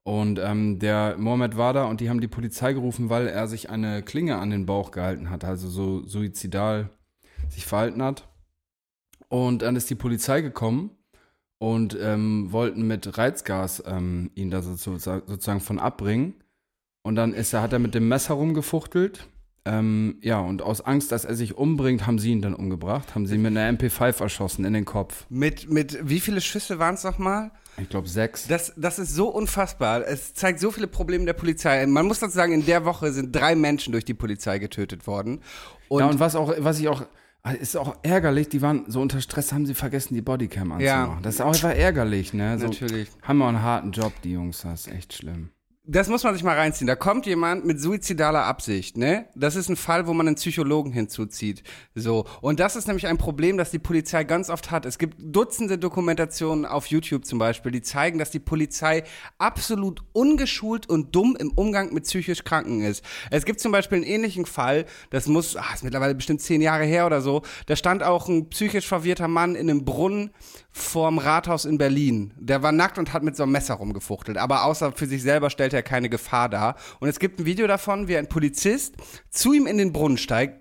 [0.05, 3.69] Und ähm, der Mohammed war da und die haben die Polizei gerufen, weil er sich
[3.69, 6.89] eine Klinge an den Bauch gehalten hat, also so suizidal
[7.49, 8.27] sich verhalten hat.
[9.29, 10.91] Und dann ist die Polizei gekommen
[11.57, 16.43] und ähm, wollten mit Reizgas ähm, ihn da so, so, sozusagen von abbringen.
[17.03, 19.27] Und dann ist er, hat er mit dem Messer rumgefuchtelt.
[19.65, 23.25] Ähm, ja, und aus Angst, dass er sich umbringt, haben sie ihn dann umgebracht, haben
[23.25, 25.25] sie ihn mit einer MP5 erschossen in den Kopf.
[25.29, 27.51] Mit, mit wie viele Schüsse waren es nochmal?
[27.81, 28.47] Ich glaube sechs.
[28.47, 30.05] Das, das ist so unfassbar.
[30.05, 31.85] Es zeigt so viele Probleme der Polizei.
[31.85, 35.39] Man muss dazu sagen, in der Woche sind drei Menschen durch die Polizei getötet worden.
[35.87, 37.05] Und, ja, und was auch, was ich auch,
[37.59, 40.85] ist auch ärgerlich, die waren so unter Stress, haben sie vergessen, die Bodycam anzumachen.
[40.85, 41.19] Ja.
[41.21, 42.59] Das ist auch einfach ärgerlich, ne?
[42.59, 43.09] So, Natürlich.
[43.21, 45.49] Haben wir einen harten Job, die Jungs, das ist echt schlimm.
[45.85, 46.87] Das muss man sich mal reinziehen.
[46.87, 49.25] Da kommt jemand mit suizidaler Absicht, ne?
[49.35, 51.61] Das ist ein Fall, wo man einen Psychologen hinzuzieht.
[51.93, 52.23] So.
[52.39, 54.85] Und das ist nämlich ein Problem, das die Polizei ganz oft hat.
[54.85, 59.03] Es gibt Dutzende Dokumentationen auf YouTube zum Beispiel, die zeigen, dass die Polizei
[59.39, 63.03] absolut ungeschult und dumm im Umgang mit psychisch Kranken ist.
[63.29, 66.85] Es gibt zum Beispiel einen ähnlichen Fall, das muss, ach, ist mittlerweile bestimmt zehn Jahre
[66.85, 67.41] her oder so.
[67.65, 70.31] Da stand auch ein psychisch verwirrter Mann in einem Brunnen
[70.73, 72.33] vorm Rathaus in Berlin.
[72.37, 74.37] Der war nackt und hat mit so einem Messer rumgefuchtelt.
[74.37, 76.75] Aber außer für sich selber stellte er keine Gefahr dar.
[76.99, 78.95] Und es gibt ein Video davon, wie ein Polizist
[79.29, 80.59] zu ihm in den Brunnen steigt.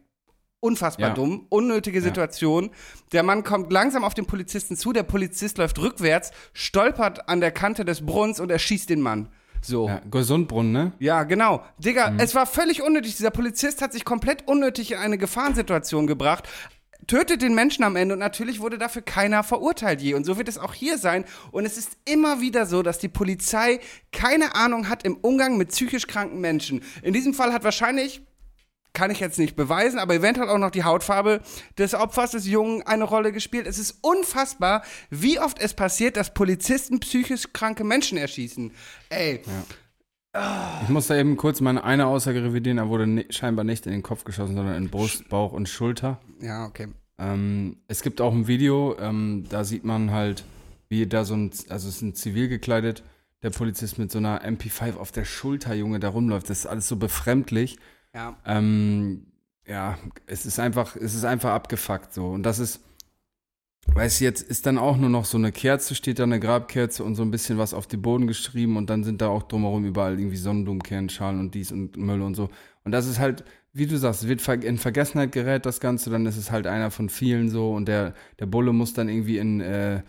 [0.61, 1.15] Unfassbar Ja.
[1.15, 2.71] dumm, unnötige Situation.
[3.11, 7.51] Der Mann kommt langsam auf den Polizisten zu, der Polizist läuft rückwärts, stolpert an der
[7.51, 9.29] Kante des Brunnens und erschießt den Mann.
[9.61, 9.89] So.
[9.89, 10.93] Ja, Gesundbrunnen, ne?
[10.99, 11.65] Ja, genau.
[11.79, 13.17] Digga, es war völlig unnötig.
[13.17, 16.49] Dieser Polizist hat sich komplett unnötig in eine Gefahrensituation gebracht.
[17.07, 20.15] Tötet den Menschen am Ende und natürlich wurde dafür keiner verurteilt je.
[20.15, 21.25] Und so wird es auch hier sein.
[21.51, 23.81] Und es ist immer wieder so, dass die Polizei
[24.13, 26.83] keine Ahnung hat im Umgang mit psychisch kranken Menschen.
[27.03, 28.23] In diesem Fall hat wahrscheinlich,
[28.93, 31.41] kann ich jetzt nicht beweisen, aber eventuell auch noch die Hautfarbe
[31.79, 33.67] des Opfers, des Jungen, eine Rolle gespielt.
[33.67, 38.73] Es ist unfassbar, wie oft es passiert, dass Polizisten psychisch kranke Menschen erschießen.
[39.09, 39.43] Ey,
[40.83, 42.79] Ich muss da eben kurz meine eine Aussage revidieren.
[42.79, 46.19] Er wurde ni- scheinbar nicht in den Kopf geschossen, sondern in Brust, Bauch und Schulter.
[46.41, 46.89] ja, okay.
[47.19, 50.45] Ähm, es gibt auch ein Video, ähm, da sieht man halt,
[50.89, 53.05] wie da so ein, also es ist ein zivil gekleidet,
[53.43, 56.49] der Polizist mit so einer MP5 auf der Schulter, Junge, da rumläuft.
[56.51, 57.77] Das ist alles so befremdlich.
[58.15, 58.37] Ja.
[58.47, 59.27] Ähm,
[59.67, 62.29] ja, es ist einfach, es ist einfach abgefuckt so.
[62.29, 62.81] Und das ist,
[63.87, 67.05] weißt du, jetzt ist dann auch nur noch so eine Kerze, steht da eine Grabkerze
[67.05, 69.85] und so ein bisschen was auf den Boden geschrieben und dann sind da auch drumherum
[69.85, 72.49] überall irgendwie Sonnenblumenkernschalen und dies und Müll und so.
[72.85, 76.37] Und das ist halt, wie du sagst, wird in Vergessenheit gerät das Ganze, dann ist
[76.37, 80.03] es halt einer von vielen so und der, der Bulle muss dann irgendwie in äh,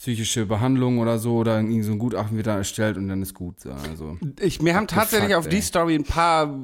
[0.00, 3.34] psychische Behandlung oder so oder irgendwie so ein Gutachten wird dann erstellt und dann ist
[3.34, 3.58] gut.
[3.58, 3.72] So.
[3.72, 5.62] Also, Ich, mir haben tatsächlich auf die ey.
[5.62, 6.56] Story ein paar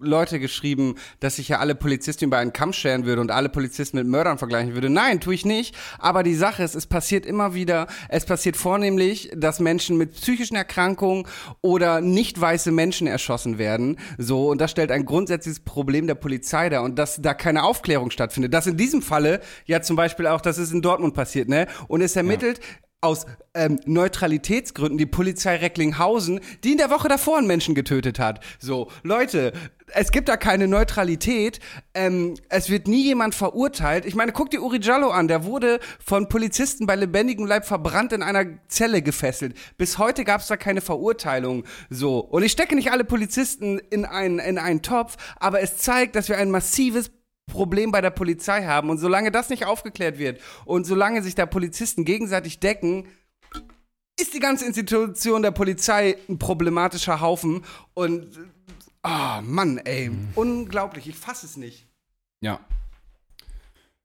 [0.00, 3.96] Leute geschrieben, dass ich ja alle Polizisten über einen Kamm scheren würde und alle Polizisten
[3.96, 4.88] mit Mördern vergleichen würde.
[4.88, 5.74] Nein, tue ich nicht.
[5.98, 10.54] Aber die Sache ist, es passiert immer wieder, es passiert vornehmlich, dass Menschen mit psychischen
[10.54, 11.26] Erkrankungen
[11.62, 13.98] oder nicht weiße Menschen erschossen werden.
[14.16, 18.12] So, und das stellt ein grundsätzliches Problem der Polizei dar und dass da keine Aufklärung
[18.12, 18.54] stattfindet.
[18.54, 21.66] Das in diesem Falle ja zum Beispiel auch, das ist in Dortmund passiert, ne?
[21.88, 22.60] Und es ermittelt,
[23.00, 28.40] aus ähm, Neutralitätsgründen die Polizei Recklinghausen, die in der Woche davor einen Menschen getötet hat.
[28.58, 29.52] So, Leute,
[29.94, 31.60] es gibt da keine Neutralität.
[31.94, 34.04] Ähm, es wird nie jemand verurteilt.
[34.06, 35.28] Ich meine, guck dir Uri Jallo an.
[35.28, 39.56] Der wurde von Polizisten bei lebendigem Leib verbrannt in einer Zelle gefesselt.
[39.76, 41.64] Bis heute gab es da keine Verurteilung.
[41.90, 42.18] So.
[42.18, 46.28] Und ich stecke nicht alle Polizisten in einen, in einen Topf, aber es zeigt, dass
[46.28, 47.10] wir ein massives
[47.46, 48.90] Problem bei der Polizei haben.
[48.90, 53.06] Und solange das nicht aufgeklärt wird und solange sich da Polizisten gegenseitig decken,
[54.18, 57.64] ist die ganze Institution der Polizei ein problematischer Haufen.
[57.94, 58.28] Und,
[59.02, 61.86] ah, oh Mann, ey, unglaublich, ich fasse es nicht.
[62.40, 62.60] Ja.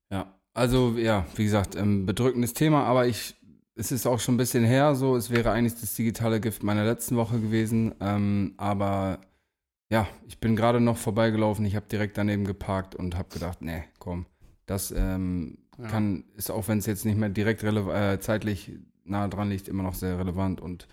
[0.10, 0.34] Ja.
[0.54, 3.36] Also, ja, wie gesagt, ähm, bedrückendes Thema, aber ich,
[3.76, 6.84] es ist auch schon ein bisschen her, so, es wäre eigentlich das digitale Gift meiner
[6.84, 9.20] letzten Woche gewesen, ähm, aber
[9.92, 13.84] ja, ich bin gerade noch vorbeigelaufen, ich habe direkt daneben geparkt und habe gedacht, nee,
[14.00, 14.26] komm,
[14.66, 15.88] das ähm, Ja.
[15.88, 18.72] kann, ist auch wenn es jetzt nicht mehr direkt äh, zeitlich
[19.04, 20.88] nah dran liegt, immer noch sehr relevant und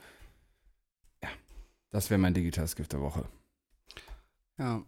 [1.22, 1.28] ja,
[1.90, 3.24] das wäre mein digitales Gift der Woche.
[4.58, 4.82] Ja.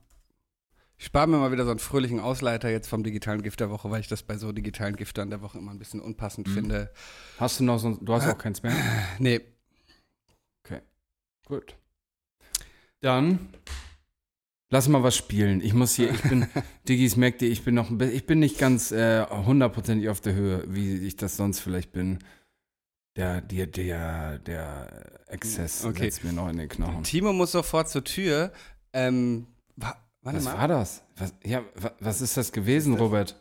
[0.98, 3.90] Ich spare mir mal wieder so einen fröhlichen Ausleiter jetzt vom digitalen Gift der Woche,
[3.90, 6.52] weil ich das bei so digitalen Giftern der Woche immer ein bisschen unpassend Mhm.
[6.52, 6.90] finde.
[7.38, 8.74] Hast du noch so, du hast auch keins mehr?
[9.18, 9.40] Nee,
[11.46, 11.74] Gut.
[13.00, 13.48] Dann
[14.70, 15.60] lass mal was spielen.
[15.60, 16.46] Ich muss hier, ich bin,
[16.88, 20.20] Diggis merkt ihr, ich bin noch ein bisschen, ich bin nicht ganz äh, hundertprozentig auf
[20.20, 22.18] der Höhe, wie ich das sonst vielleicht bin.
[23.16, 26.04] Der, der, der, der Exzess Okay.
[26.04, 27.02] setzt mir noch in den Knochen.
[27.02, 28.52] Timo muss sofort zur Tür.
[28.92, 30.58] Ähm, wa warte Was mal.
[30.58, 31.02] war das?
[31.16, 33.36] Was, ja, wa, was ist das gewesen, Robert?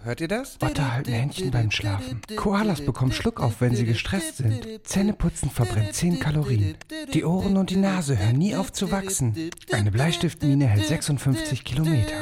[0.00, 0.58] Hört ihr das?
[0.62, 2.20] Otter halten Händchen beim Schlafen.
[2.36, 4.86] Koalas bekommen Schluck auf, wenn sie gestresst sind.
[4.86, 6.76] Zähneputzen verbrennt 10 Kalorien.
[7.12, 9.50] Die Ohren und die Nase hören nie auf zu wachsen.
[9.72, 12.14] Eine Bleistiftmine hält 56 Kilometer.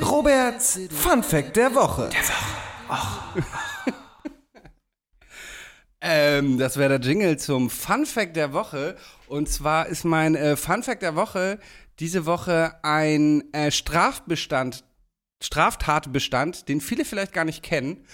[0.00, 2.10] Roberts Fun Fact der Woche.
[6.04, 8.96] Ähm, das wäre der Jingle zum Fun Fact der Woche.
[9.28, 11.60] Und zwar ist mein äh, Fun Fact der Woche
[12.00, 14.82] diese Woche ein äh, Strafbestand,
[15.42, 18.04] Straftatbestand, den viele vielleicht gar nicht kennen.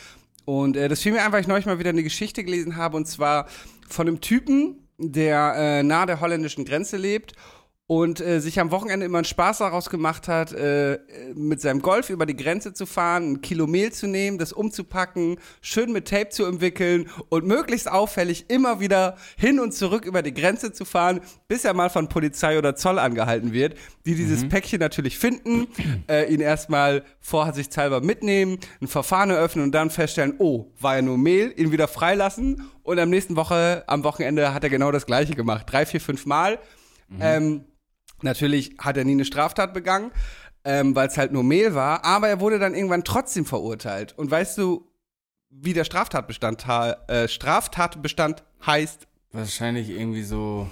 [0.44, 2.96] Und äh, das fiel mir einfach, weil ich neulich mal wieder eine Geschichte gelesen habe.
[2.96, 3.46] Und zwar
[3.88, 7.34] von einem Typen, der äh, nahe der holländischen Grenze lebt
[7.88, 10.98] und äh, sich am Wochenende immer einen Spaß daraus gemacht hat, äh,
[11.34, 15.38] mit seinem Golf über die Grenze zu fahren, ein Kilo Mehl zu nehmen, das umzupacken,
[15.62, 20.34] schön mit Tape zu umwickeln und möglichst auffällig immer wieder hin und zurück über die
[20.34, 23.74] Grenze zu fahren, bis er mal von Polizei oder Zoll angehalten wird,
[24.04, 25.66] die dieses Päckchen natürlich finden,
[26.10, 31.16] äh, ihn erstmal vorsichtshalber mitnehmen, ein Verfahren eröffnen und dann feststellen, oh, war ja nur
[31.16, 35.34] Mehl, ihn wieder freilassen und am nächsten Woche, am Wochenende hat er genau das gleiche
[35.34, 35.64] gemacht.
[35.70, 36.58] Drei, vier, fünf Mal.
[37.20, 37.64] Ähm,
[38.22, 40.10] Natürlich hat er nie eine Straftat begangen,
[40.64, 44.14] ähm, weil es halt nur Mehl war, aber er wurde dann irgendwann trotzdem verurteilt.
[44.16, 44.88] Und weißt du,
[45.50, 46.66] wie der Straftatbestand,
[47.08, 49.06] äh, Straftatbestand heißt?
[49.32, 50.68] Wahrscheinlich irgendwie so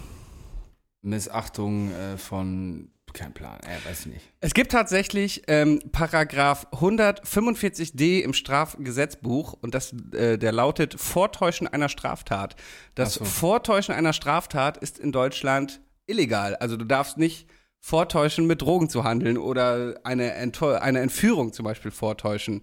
[1.02, 4.32] Missachtung äh, von, kein Plan, äh, weiß ich nicht.
[4.40, 11.88] Es gibt tatsächlich ähm, Paragraph 145d im Strafgesetzbuch und das, äh, der lautet Vortäuschen einer
[11.88, 12.56] Straftat.
[12.94, 13.24] Das so.
[13.24, 16.56] Vortäuschen einer Straftat ist in Deutschland illegal.
[16.56, 17.48] Also du darfst nicht
[17.86, 22.62] vortäuschen, mit Drogen zu handeln oder eine, Enttäu eine Entführung zum Beispiel vortäuschen.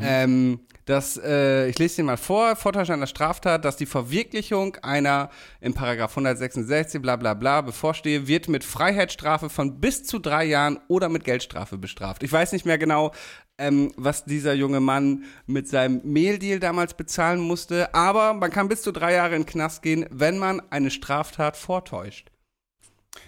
[0.00, 5.30] Ähm, das, äh, ich lese dir mal vor, Vortäuschen einer Straftat, dass die Verwirklichung einer
[5.60, 10.78] im Paragraph 166 bla bla bla bevorstehe, wird mit Freiheitsstrafe von bis zu drei Jahren
[10.86, 12.22] oder mit Geldstrafe bestraft.
[12.22, 13.12] Ich weiß nicht mehr genau,
[13.58, 18.82] ähm, was dieser junge Mann mit seinem Mehldeal damals bezahlen musste, aber man kann bis
[18.82, 22.31] zu drei Jahre in den Knast gehen, wenn man eine Straftat vortäuscht.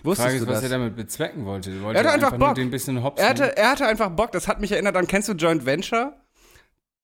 [0.03, 0.65] Wusstest Frage ist, du was das?
[0.65, 1.71] er damit bezwecken wollte.
[1.71, 2.55] Er wollte hatte einfach nur Bock.
[2.55, 5.29] den bisschen hops Er hatte, er hatte einfach Bock, das hat mich erinnert an, kennst
[5.29, 6.15] du Joint Venture?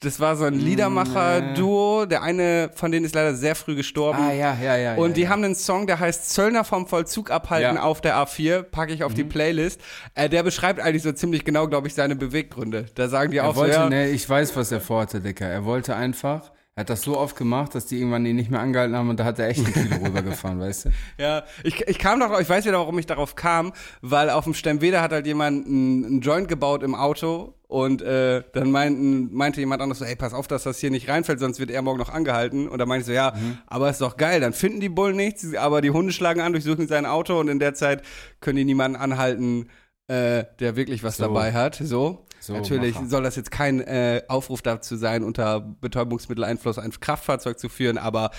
[0.02, 2.06] Das war so ein Liedermacher-Duo.
[2.06, 4.18] Der eine von denen ist leider sehr früh gestorben.
[4.18, 4.94] Ah, ja, ja, ja.
[4.94, 5.28] Und ja, die ja.
[5.28, 7.82] haben einen Song, der heißt Zöllner vom Vollzug abhalten Ja.
[7.82, 7.86] Mhm.
[7.86, 9.78] auf der A4, packe ich auf die Playlist.
[10.14, 12.86] Äh, der beschreibt eigentlich so ziemlich genau, glaube ich, seine Beweggründe.
[12.94, 15.46] Da sagen die Er auch wollte, so, ja, ne, ich weiß, was er vorhatte, Dicker.
[15.46, 18.60] Er wollte einfach, er hat das so oft gemacht, dass die irgendwann ihn nicht mehr
[18.60, 20.90] angehalten haben und da hat er echt ein Kilo rübergefahren, weißt du?
[21.18, 24.54] Ja, ich, ich kam doch, ich weiß wieder, warum ich darauf kam, weil auf dem
[24.54, 29.60] Stemmweder hat halt jemand einen, einen Joint gebaut im Auto und äh, dann meinten, meinte
[29.60, 31.98] jemand anderes so, ey, pass auf, dass das hier nicht reinfällt, sonst wird er morgen
[31.98, 32.68] noch angehalten.
[32.68, 33.32] Und da meinte ich so, ja,
[33.66, 36.88] aber ist doch geil, dann finden die Bullen nichts, aber die Hunde schlagen an, durchsuchen
[36.88, 38.02] sein Auto und in der Zeit
[38.40, 39.68] können die niemanden anhalten,
[40.08, 41.24] äh, der wirklich was So.
[41.24, 41.74] dabei hat.
[41.82, 42.24] So.
[42.40, 43.06] So, Natürlich Macher.
[43.06, 48.30] soll das jetzt kein äh, Aufruf dazu sein, unter Betäubungsmitteleinfluss ein Kraftfahrzeug zu führen, aber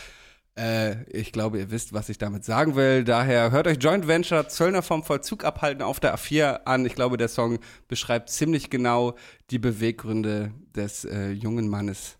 [0.57, 3.03] äh, ich glaube, ihr wisst, was ich damit sagen will.
[3.03, 6.85] Daher hört euch Joint Venture Zöllner vom Vollzug abhalten auf der A4 an.
[6.85, 9.15] Ich glaube, der Song beschreibt ziemlich genau
[9.49, 12.17] die Beweggründe des äh, jungen Mannes,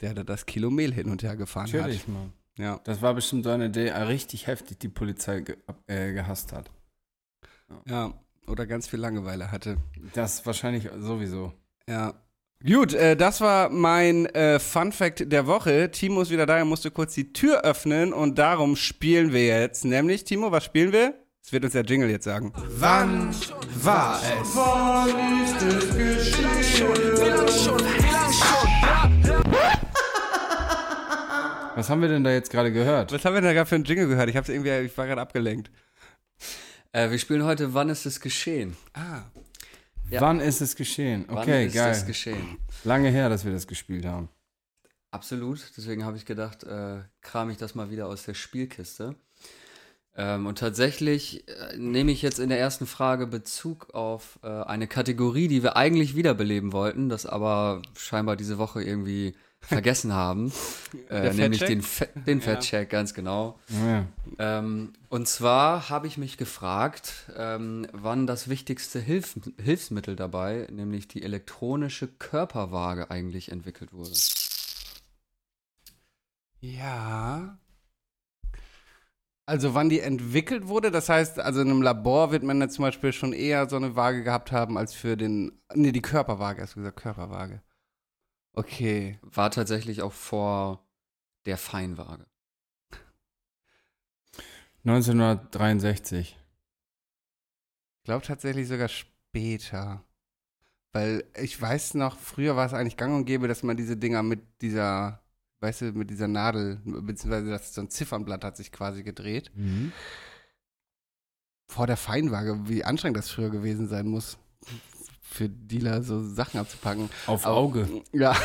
[0.00, 2.08] der da das Kilo Mehl hin und her gefahren Natürlich, hat.
[2.08, 2.32] Mann.
[2.58, 2.80] Ja.
[2.84, 6.70] Das war bestimmt so eine, die richtig heftig die Polizei ge äh, gehasst hat.
[7.86, 8.12] ja.
[8.46, 9.76] Oder ganz viel Langeweile hatte.
[10.14, 11.52] Das wahrscheinlich sowieso.
[11.88, 12.14] Ja.
[12.66, 15.90] Gut, äh, das war mein äh, Fun Fact der Woche.
[15.90, 19.84] Timo ist wieder da, er musste kurz die Tür öffnen und darum spielen wir jetzt.
[19.84, 21.14] Nämlich, Timo, was spielen wir?
[21.42, 22.52] Das wird uns der Jingle jetzt sagen.
[22.76, 23.34] Wann
[23.82, 24.54] war es?
[31.76, 33.10] Was haben wir denn da jetzt gerade gehört?
[33.12, 34.28] Was haben wir denn da gerade für einen Jingle gehört?
[34.28, 35.70] Ich, hab's irgendwie, ich war gerade abgelenkt.
[36.92, 38.76] Äh, wir spielen heute Wann ist es geschehen?
[38.94, 39.22] Ah.
[40.10, 40.20] Ja.
[40.20, 41.24] Wann ist es geschehen?
[41.28, 41.92] Wann Okay, ist geil.
[41.92, 42.58] es geschehen?
[42.84, 44.28] Lange her, dass wir das gespielt haben.
[45.12, 45.60] Absolut.
[45.76, 49.14] Deswegen habe ich gedacht, äh, kram ich das mal wieder aus der Spielkiste.
[50.16, 54.88] Ähm, und tatsächlich äh, nehme ich jetzt in der ersten Frage Bezug auf äh, eine
[54.88, 60.52] Kategorie, die wir eigentlich wiederbeleben wollten, das aber scheinbar diese Woche irgendwie vergessen haben.
[61.08, 63.58] Äh, nämlich den, Fe den Fettcheck, ganz genau.
[63.68, 64.06] Ja.
[64.38, 71.08] Ähm, und zwar habe ich mich gefragt, ähm, wann das wichtigste Hilf Hilfsmittel dabei, nämlich
[71.08, 74.12] die elektronische Körperwaage, eigentlich entwickelt wurde.
[76.60, 77.58] Ja.
[79.46, 82.84] Also wann die entwickelt wurde, das heißt, also in einem Labor wird man ja zum
[82.84, 86.76] Beispiel schon eher so eine Waage gehabt haben als für den, nee, die Körperwaage, hast
[86.76, 87.62] du gesagt, Körperwaage.
[88.52, 89.18] Okay.
[89.22, 90.86] War tatsächlich auch vor
[91.46, 92.26] der Feinwaage.
[94.84, 96.36] 1963.
[97.98, 100.04] Ich glaube tatsächlich sogar später.
[100.92, 104.22] Weil ich weiß noch, früher war es eigentlich gang und gäbe, dass man diese Dinger
[104.24, 105.22] mit dieser,
[105.60, 109.52] weißt du, mit dieser Nadel, beziehungsweise das, so ein Ziffernblatt hat sich quasi gedreht.
[109.54, 109.92] Mhm.
[111.68, 114.36] Vor der Feinwaage, wie anstrengend das früher gewesen sein muss,
[115.30, 117.08] für Dealer so Sachen abzupacken.
[117.26, 117.88] Auf Aber- Auge.
[118.12, 118.36] Ja.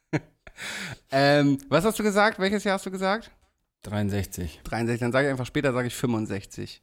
[1.10, 2.38] ähm, was hast du gesagt?
[2.38, 3.30] Welches Jahr hast du gesagt?
[3.82, 4.60] 63.
[4.64, 5.00] 63.
[5.00, 6.82] Dann sage ich einfach später, sage ich 65.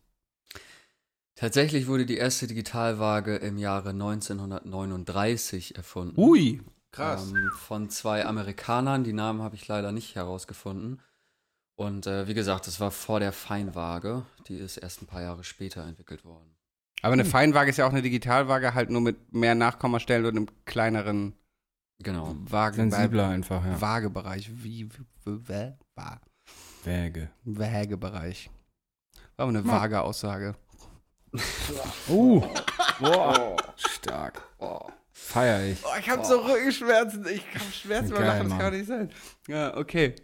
[1.36, 6.19] Tatsächlich wurde die erste Digitalwaage im Jahre 1939 erfunden.
[6.19, 6.62] Ui.
[6.97, 9.04] Ähm, von zwei Amerikanern.
[9.04, 11.02] Die Namen habe ich leider nicht herausgefunden.
[11.76, 14.26] Und äh, wie gesagt, das war vor der Feinwaage.
[14.47, 16.56] Die ist erst ein paar Jahre später entwickelt worden.
[17.01, 20.47] Aber eine Feinwaage ist ja auch eine Digitalwaage, halt nur mit mehr Nachkommastellen und einem
[20.65, 21.35] kleineren
[22.03, 22.35] Genau.
[22.45, 23.79] Wagen Sensibler einfach, ja.
[23.79, 24.49] Waagebereich.
[24.51, 24.89] Wie,
[25.25, 25.45] wie,
[26.83, 27.29] Wäge.
[27.43, 28.49] Wägebereich.
[29.35, 30.55] War aber eine vage Aussage.
[32.09, 32.41] Uh.
[32.99, 33.55] Boah.
[33.77, 34.41] Stark.
[35.13, 35.77] Feier ich.
[35.85, 37.25] Oh, ich habe so Rückenschmerzen.
[37.27, 39.09] Ich habe Schmerzen beim Lachen, das kann nicht sein.
[39.47, 40.15] Ja, okay.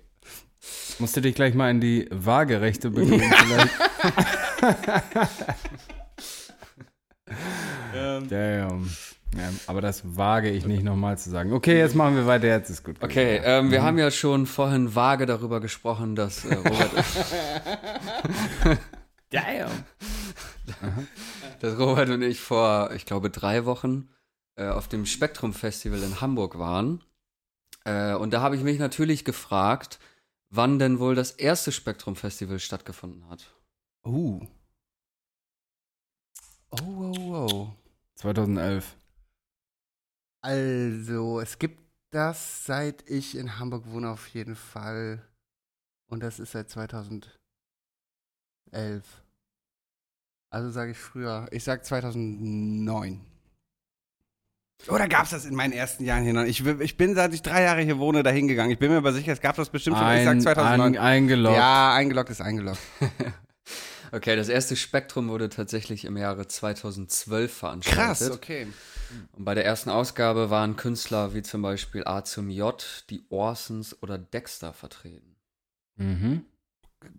[0.99, 3.73] Musst du dich gleich mal in die Waagerechte begeben vielleicht.
[8.29, 8.89] Damn.
[9.35, 11.51] Ja, aber das wage ich nicht nochmal zu sagen.
[11.51, 12.95] Okay, jetzt machen wir weiter, jetzt ist gut.
[13.01, 16.91] Okay, ähm, wir haben ja schon vorhin vage darüber gesprochen, dass äh, Robert,
[19.29, 19.71] Damn.
[21.59, 24.09] dass Robert und ich vor, ich glaube, drei Wochen
[24.55, 27.03] äh, auf dem Spektrum Festival in Hamburg waren.
[27.83, 29.99] Äh, und da habe ich mich natürlich gefragt,
[30.49, 33.53] wann denn wohl das erste Spektrum Festival stattgefunden hat.
[34.05, 34.39] Uh.
[36.71, 37.86] Oh, oh, oh.
[38.17, 38.95] 2011.
[40.41, 41.79] Also, es gibt
[42.11, 45.21] das, seit ich in Hamburg wohne, auf jeden Fall.
[46.09, 47.31] Und das ist seit 2011.
[50.49, 51.47] Also sage ich früher.
[51.51, 53.19] Ich sag 2009.
[54.87, 56.43] Oder gab es das in meinen ersten Jahren hier noch?
[56.43, 58.71] Ich, ich bin, seit ich drei Jahre hier wohne, dahin gegangen.
[58.71, 60.07] Ich bin mir aber sicher, es gab das bestimmt schon.
[60.13, 60.93] ich sag Ein, 2009.
[60.93, 61.57] ein, eingeloggt.
[61.57, 62.79] ja, eingeloggt ist eingeloggt.
[64.11, 67.97] Okay, das erste Spektrum wurde tatsächlich im Jahre 2012 veranstaltet.
[67.97, 68.67] Krass, okay.
[69.33, 74.01] Und bei der ersten Ausgabe waren Künstler wie zum Beispiel A zum J, die Orsons
[74.01, 75.35] oder Dexter vertreten.
[75.95, 76.45] Mhm.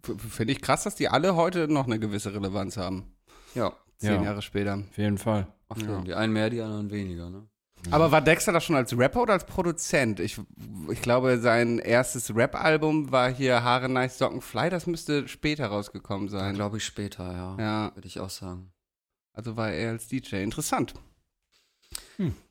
[0.03, 3.15] Finde ich krass, dass die alle heute noch eine gewisse Relevanz haben.
[3.55, 4.23] Ja, Zehn Ja.
[4.23, 4.75] Jahre später.
[4.75, 5.47] Auf jeden Fall.
[5.69, 6.01] ach ja.
[6.03, 7.49] die einen mehr, die anderen weniger, ne?
[7.91, 10.21] Aber war Dexter das schon als Rapper oder als Produzent?
[10.21, 10.39] Ich,
[10.91, 14.69] ich glaube, sein erstes Rap-Album war hier Haare Nice Socken Fly.
[14.71, 16.55] Das müsste später rausgekommen sein.
[16.55, 17.57] Glaube ich später, ja.
[17.59, 18.73] Ja, Würde ich auch sagen.
[19.33, 20.43] also war er als DJ.
[20.43, 20.95] Interessant.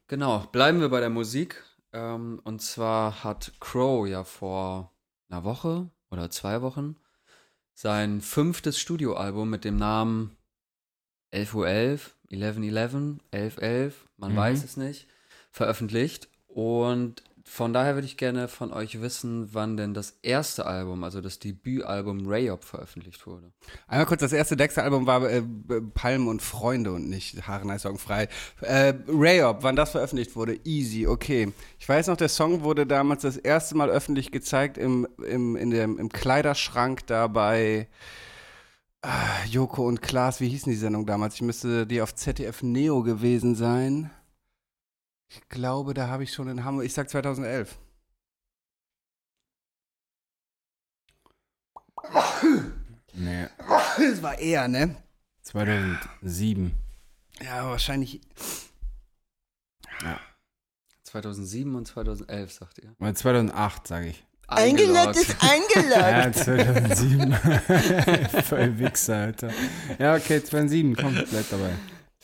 [0.08, 1.64] Genau, bleiben wir bei der Musik.
[1.94, 4.92] Ähm, und zwar hat Crow ja vor
[5.30, 6.96] einer Woche oder zwei Wochen
[7.74, 10.36] sein fünftes Studioalbum mit dem Namen
[11.34, 14.38] 11.11 Uhr 11, 11.11, 11.11, man Mhm.
[14.38, 15.08] weiß es nicht,
[15.58, 16.30] veröffentlicht.
[16.48, 21.22] Und von daher würde ich gerne von euch wissen, wann denn das erste Album, also
[21.22, 23.52] das Debütalbum Rayop veröffentlicht wurde.
[23.88, 25.42] Einmal kurz, das erste Dexter-Album war äh,
[25.94, 28.28] Palmen und Freunde und nicht Haare Song frei.
[28.60, 31.54] Äh, Rayop, wann das veröffentlicht wurde, easy, okay.
[31.80, 35.70] Ich weiß noch, der Song wurde damals das erste Mal öffentlich gezeigt im, im, in
[35.70, 37.88] dem, im Kleiderschrank da bei
[39.02, 41.36] ah, Joko und Klaas, wie hießen die Sendung damals?
[41.36, 44.12] Ich müsste die auf ZDF Neo gewesen sein.
[45.30, 47.78] Ich glaube, da habe ich schon in Hamburg, ich sag 2011.
[53.14, 53.48] Nee,
[53.98, 54.96] Das war eher, ne?
[55.44, 56.74] 2007.
[57.42, 58.22] Ja, wahrscheinlich.
[61.04, 62.94] 2007 und 2011, sagt ihr.
[63.00, 64.24] Weil 2008, sage ich.
[64.48, 65.18] Eingeloggt.
[65.90, 67.34] Ja, 2007.
[68.44, 69.52] Voll Wichser, Alter.
[70.00, 71.72] Ja, okay, 2007, komm, bleib dabei.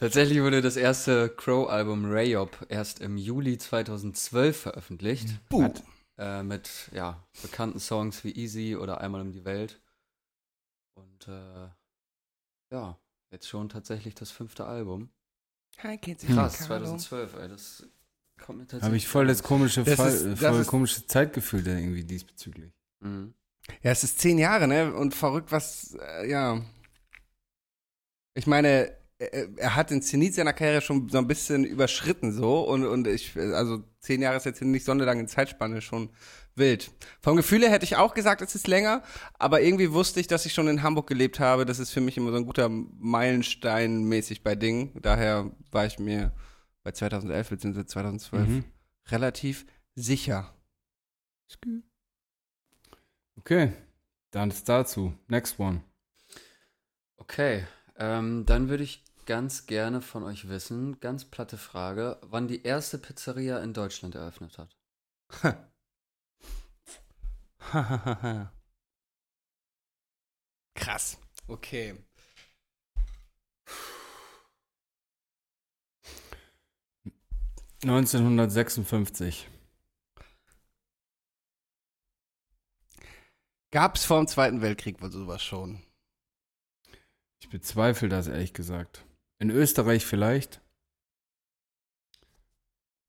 [0.03, 5.39] Tatsächlich wurde das erste Crow-Album Rayop erst im Juli 2012 veröffentlicht.
[5.49, 5.73] Buh.
[6.17, 9.81] Äh, mit ja, bekannten Songs wie Easy oder Einmal um die Welt.
[10.95, 11.69] Und äh,
[12.71, 12.99] ja,
[13.31, 15.09] jetzt schon tatsächlich das fünfte Album.
[15.77, 17.87] Krass, 2012, ey, das
[18.41, 18.83] kommt mir tatsächlich.
[18.85, 22.03] Habe ich voll das komische, Das Fall, ist- das voll ist- komische Zeitgefühl da irgendwie
[22.03, 22.71] diesbezüglich.
[22.99, 23.33] Mhm.
[23.81, 24.93] Ja, es ist zehn Jahre, ne?
[24.93, 26.61] Und verrückt, was, äh, ja.
[28.35, 28.95] Ich meine,
[29.31, 32.61] er, er hat den Zenit seiner Karriere schon so ein bisschen überschritten, so.
[32.61, 36.09] Und, und ich, also zehn Jahre ist jetzt nicht so eine lange Zeitspanne, schon
[36.55, 36.91] wild.
[37.21, 39.01] Vom Gefühl her hätte ich auch gesagt, es ist länger,
[39.39, 41.65] aber irgendwie wusste ich, dass ich schon in Hamburg gelebt habe.
[41.65, 44.91] Das ist für mich immer so ein guter Meilenstein mäßig bei Dingen.
[45.01, 46.31] Daher war ich mir
[46.83, 47.85] bei 2011 bzw.
[47.85, 48.63] 2012 Mhm.
[49.09, 49.65] relativ
[49.95, 50.53] sicher.
[53.37, 53.73] Okay,
[54.31, 55.13] dann ist dazu.
[55.27, 55.81] Next one.
[57.17, 57.63] Okay,
[57.97, 62.97] ähm, dann würde ich ganz gerne von euch wissen, ganz platte Frage, wann die erste
[62.97, 64.75] Pizzeria in Deutschland eröffnet hat.
[70.75, 71.17] Krass.
[71.47, 71.95] Okay.
[77.83, 79.49] 1956.
[83.71, 85.81] Gab es vor dem Zweiten Weltkrieg wohl sowas schon?
[87.41, 89.03] Ich bezweifle das ehrlich gesagt.
[89.43, 90.61] In Österreich vielleicht.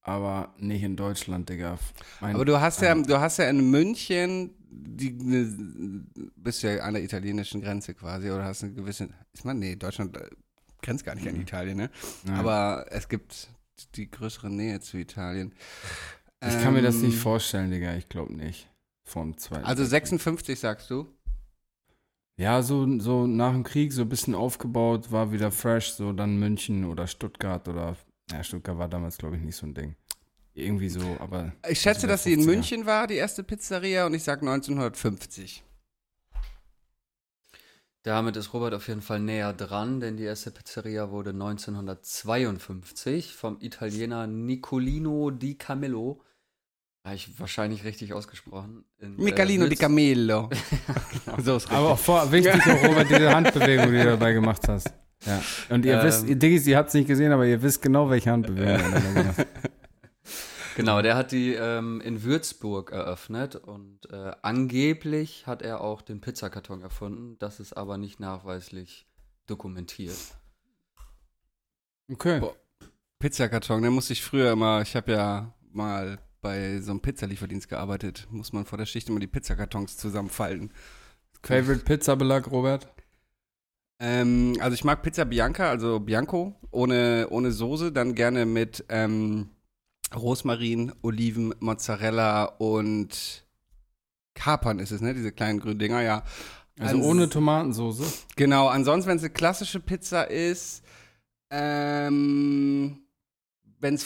[0.03, 1.79] Aber nicht in Deutschland, Digga.
[2.21, 6.05] Mein- Aber du hast ja, du hast ja in München, die ne,
[6.35, 10.17] bist ja an der italienischen Grenze quasi, oder hast eine gewisse, ich meine, nee, Deutschland
[10.17, 10.29] äh,
[10.83, 11.43] grenzt gar nicht an Mhm.
[11.43, 11.91] Italien, ne?
[12.25, 12.35] Nein.
[12.35, 13.49] Aber es gibt
[13.95, 15.55] die größere Nähe zu Italien.
[16.45, 17.95] ich kann mir das nicht Ähm, vorstellen, Digga.
[17.95, 18.69] Ich glaube nicht.
[19.05, 19.65] Vom zweiten.
[19.65, 20.09] Also Weltkrieg.
[20.09, 21.07] 56 sagst du?
[22.37, 26.39] Ja, so, so nach dem Krieg so ein bisschen aufgebaut, war wieder fresh, so dann
[26.39, 27.97] München oder Stuttgart oder,
[28.31, 29.95] ja, Stuttgart war damals, glaube ich, nicht so ein Ding.
[30.53, 31.53] Irgendwie so, aber.
[31.69, 32.47] Ich schätze, dass sie in 50er.
[32.47, 35.63] München war, die erste Pizzeria, und ich sag 1950.
[38.03, 43.59] Damit ist Robert auf jeden Fall näher dran, denn die erste Pizzeria wurde 1952 vom
[43.61, 46.21] Italiener Nicolino di Camillo,
[47.05, 48.85] habe ich wahrscheinlich richtig ausgesprochen.
[48.99, 50.51] in, äh, Micalino di Würz- Camello.
[51.39, 54.91] so ist Aber auch vor, wichtig, auch, Robert, diese Handbewegung, die du dabei gemacht hast.
[55.27, 55.43] Ja.
[55.69, 56.05] Und ihr Ähm.
[56.05, 58.79] wisst, ihr Diggis, ihr habt es nicht gesehen, aber ihr wisst genau, welche Handbewegung er
[58.91, 59.47] dabei gemacht hat.
[60.77, 66.21] Genau, der hat die ähm, in Würzburg eröffnet und äh, angeblich hat er auch den
[66.21, 67.37] Pizzakarton erfunden.
[67.39, 69.07] Das ist aber nicht nachweislich
[69.47, 70.17] dokumentiert.
[72.11, 72.41] Okay.
[72.41, 72.57] Boah.
[73.21, 78.29] Pizzakarton, den musste ich früher immer, ich habe ja mal bei so einem Pizzalieferdienst gearbeitet,
[78.31, 80.71] muss man vor der Schicht immer die Pizzakartons zusammenfalten.
[81.43, 82.87] Favorite Pizza-Belag, Robert?
[83.99, 89.49] Ähm, also ich mag Pizza Bianca, also Bianco, ohne, ohne Soße, dann gerne mit ähm,
[90.15, 93.45] Rosmarin, Oliven, Mozzarella und
[94.35, 95.15] Kapern ist es, ne?
[95.15, 96.25] Diese kleinen grünen Dinger, ja.
[96.79, 98.05] Also Ans- ohne Tomatensoße.
[98.37, 100.83] Genau, ansonsten, wenn es eine klassische Pizza ist,
[101.51, 102.99] ähm,
[103.79, 104.05] wenn es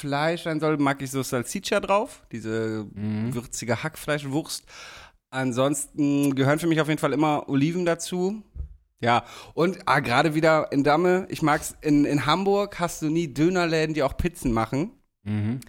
[0.00, 3.34] Fleisch sein soll, mag ich so Salsiccia drauf, diese Mhm.
[3.34, 4.64] würzige Hackfleischwurst.
[5.30, 8.42] Ansonsten gehören für mich auf jeden Fall immer Oliven dazu.
[9.02, 9.24] Ja,
[9.54, 13.94] und ah, gerade wieder in Damme, ich mag's, in, in Hamburg hast du nie Dönerläden,
[13.94, 14.90] die auch Pizzen machen.
[15.22, 15.60] Mhm.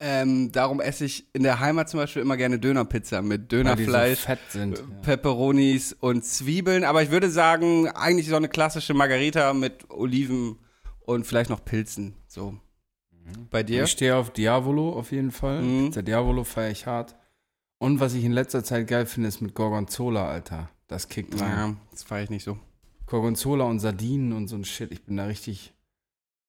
[0.00, 3.62] Ähm, darum esse ich in der Heimat zum Beispiel immer gerne Dönerpizza mit die so
[3.62, 4.18] Dönerfleisch.
[4.18, 4.78] fett sind.
[4.78, 4.84] Ja.
[5.02, 6.84] Peperonis und Zwiebeln.
[6.84, 10.58] Aber ich würde sagen, eigentlich so eine klassische Margarita mit Oliven
[11.06, 12.14] und vielleicht noch Pilzen.
[12.26, 12.58] So.
[13.50, 13.84] Bei dir?
[13.84, 15.62] Ich stehe auf Diavolo auf jeden Fall.
[15.62, 15.86] Mhm.
[15.86, 17.16] Pizza Diavolo feiere ich hart.
[17.78, 20.70] Und was ich in letzter Zeit geil finde, ist mit Gorgonzola, Alter.
[20.86, 21.50] Das kickt rein.
[21.50, 22.58] Naja, das feiere ich nicht so.
[23.06, 24.92] Gorgonzola und Sardinen und so ein Shit.
[24.92, 25.74] Ich bin da richtig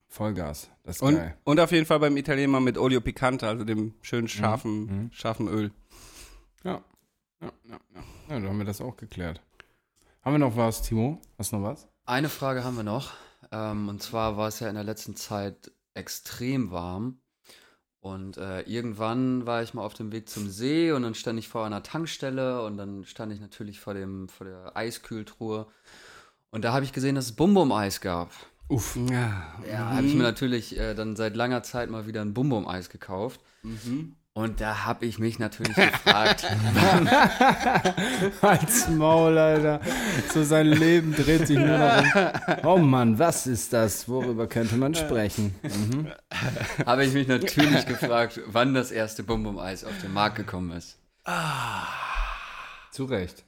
[0.07, 0.69] Vollgas.
[0.83, 1.35] Das ist Und, geil.
[1.43, 5.11] und auf jeden Fall beim Italiener mit Olio Picante, also dem schönen scharfen, Mhm.
[5.11, 5.71] scharfen Öl.
[6.63, 6.81] Ja.
[7.41, 8.03] Ja, ja, ja.
[8.29, 9.41] ja, da haben wir das auch geklärt.
[10.21, 11.19] Haben wir noch was, Timo?
[11.37, 11.87] Hast du noch was?
[12.05, 13.11] Eine Frage haben wir noch.
[13.51, 17.19] Ähm, und zwar war es ja in der letzten Zeit extrem warm.
[17.99, 21.47] Und äh, irgendwann war ich mal auf dem Weg zum See und dann stand ich
[21.47, 25.65] vor einer Tankstelle und dann stand ich natürlich vor, dem, vor der Eiskühltruhe.
[26.51, 28.31] Und da habe ich gesehen, dass es Bum-Bum-Eis gab.
[28.67, 28.95] Uff.
[29.09, 29.59] Ja.
[29.67, 33.41] Ja, habe ich mir natürlich äh, dann seit langer Zeit mal wieder ein Bum-Bum-Eis gekauft.
[33.63, 34.15] Mhm.
[34.37, 36.43] Und da habe ich mich natürlich gefragt,
[38.41, 39.79] Als Maul, Alter.
[40.33, 42.03] So sein Leben dreht sich nur noch
[42.63, 42.67] um.
[42.67, 44.09] Oh Mann, was ist das?
[44.09, 45.55] Worüber könnte man sprechen?
[45.63, 46.11] Mhm.
[46.85, 50.99] habe ich mich natürlich gefragt, wann das erste Bum-Bum-Eis auf den Markt gekommen ist.
[52.91, 53.45] Zu Recht.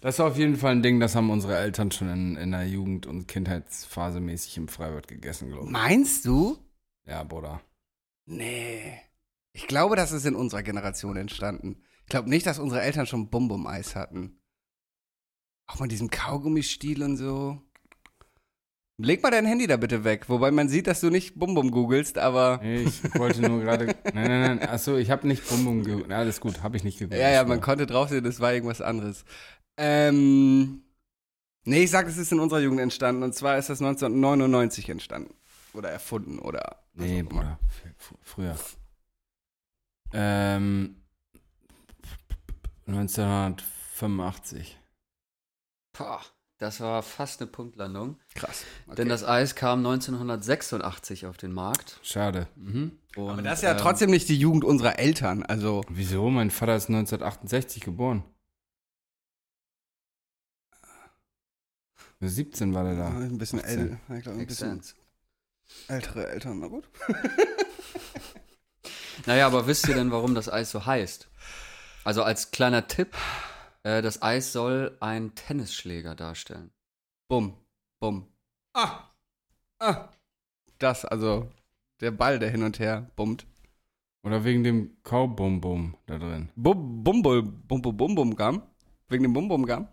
[0.00, 2.66] Das ist auf jeden Fall ein Ding, das haben unsere Eltern schon in, in der
[2.66, 5.70] Jugend- und Kindheitsphase mäßig im Freiwild gegessen, glaube ich.
[5.70, 6.58] Meinst du?
[7.06, 7.60] Ja, Bruder.
[8.26, 9.00] Nee.
[9.52, 11.82] Ich glaube, das ist in unserer Generation entstanden.
[12.02, 14.40] Ich glaube nicht, dass unsere Eltern schon Bum-Bum-Eis hatten.
[15.66, 17.60] Auch mal diesen Kaugummistiel und so.
[18.96, 20.28] Leg mal dein Handy da bitte weg.
[20.28, 22.60] Wobei man sieht, dass du nicht Bum-Bum googelst, aber.
[22.62, 23.86] Nee, Ich wollte nur gerade.
[23.86, 24.68] Nein, nein, nein.
[24.68, 26.12] Achso, ich habe nicht Bum Bum gegoogelt.
[26.12, 27.20] Alles gut, habe ich nicht gegoogelt.
[27.20, 29.24] Ja, ja, man konnte drauf sehen, das war irgendwas anderes.
[29.76, 30.82] Ähm.
[31.64, 33.22] Nee, ich sag, es ist in unserer Jugend entstanden.
[33.22, 35.34] Und zwar ist das 1999 entstanden.
[35.72, 36.84] Oder erfunden, oder.
[36.92, 37.22] Nee.
[37.22, 37.58] Bruder.
[38.22, 38.56] Früher.
[40.12, 40.96] Ähm.
[42.86, 44.78] 1985.
[45.96, 46.20] Boah,
[46.58, 48.18] das war fast eine Punktlandung.
[48.34, 48.64] Krass.
[48.86, 48.96] Okay.
[48.96, 51.98] Denn das Eis kam 1986 auf den Markt.
[52.02, 52.48] Schade.
[52.56, 52.98] Mhm.
[53.16, 55.42] Und, aber das ist ja ähm, trotzdem nicht die Jugend unserer Eltern.
[55.44, 55.82] Also.
[55.88, 56.30] Wieso?
[56.30, 58.24] Mein Vater ist 1968 geboren.
[62.20, 63.08] 17 war der da.
[63.08, 63.78] Ein bisschen 18.
[63.78, 63.98] älter.
[64.16, 64.82] Ich glaube, ein bisschen
[65.88, 66.60] ältere Eltern.
[66.60, 66.88] Na gut.
[69.26, 71.28] Naja, aber wisst ihr denn, warum das Eis so heißt?
[72.04, 73.16] Also als kleiner Tipp,
[73.82, 76.70] äh, das Eis soll einen Tennisschläger darstellen.
[77.28, 77.56] Bumm.
[78.00, 78.26] Bumm.
[78.74, 79.04] Ah.
[79.78, 80.08] Ah.
[80.78, 81.50] Das, also.
[82.00, 83.46] Der Ball, der hin und her bummt.
[84.24, 86.50] Oder wegen dem Kaubum-Bum da drin.
[86.56, 88.62] Bum, Bumbul, Bum, Bum, Bum, Bum, Gam.
[89.08, 89.88] Wegen dem Bum, Bum, Gam.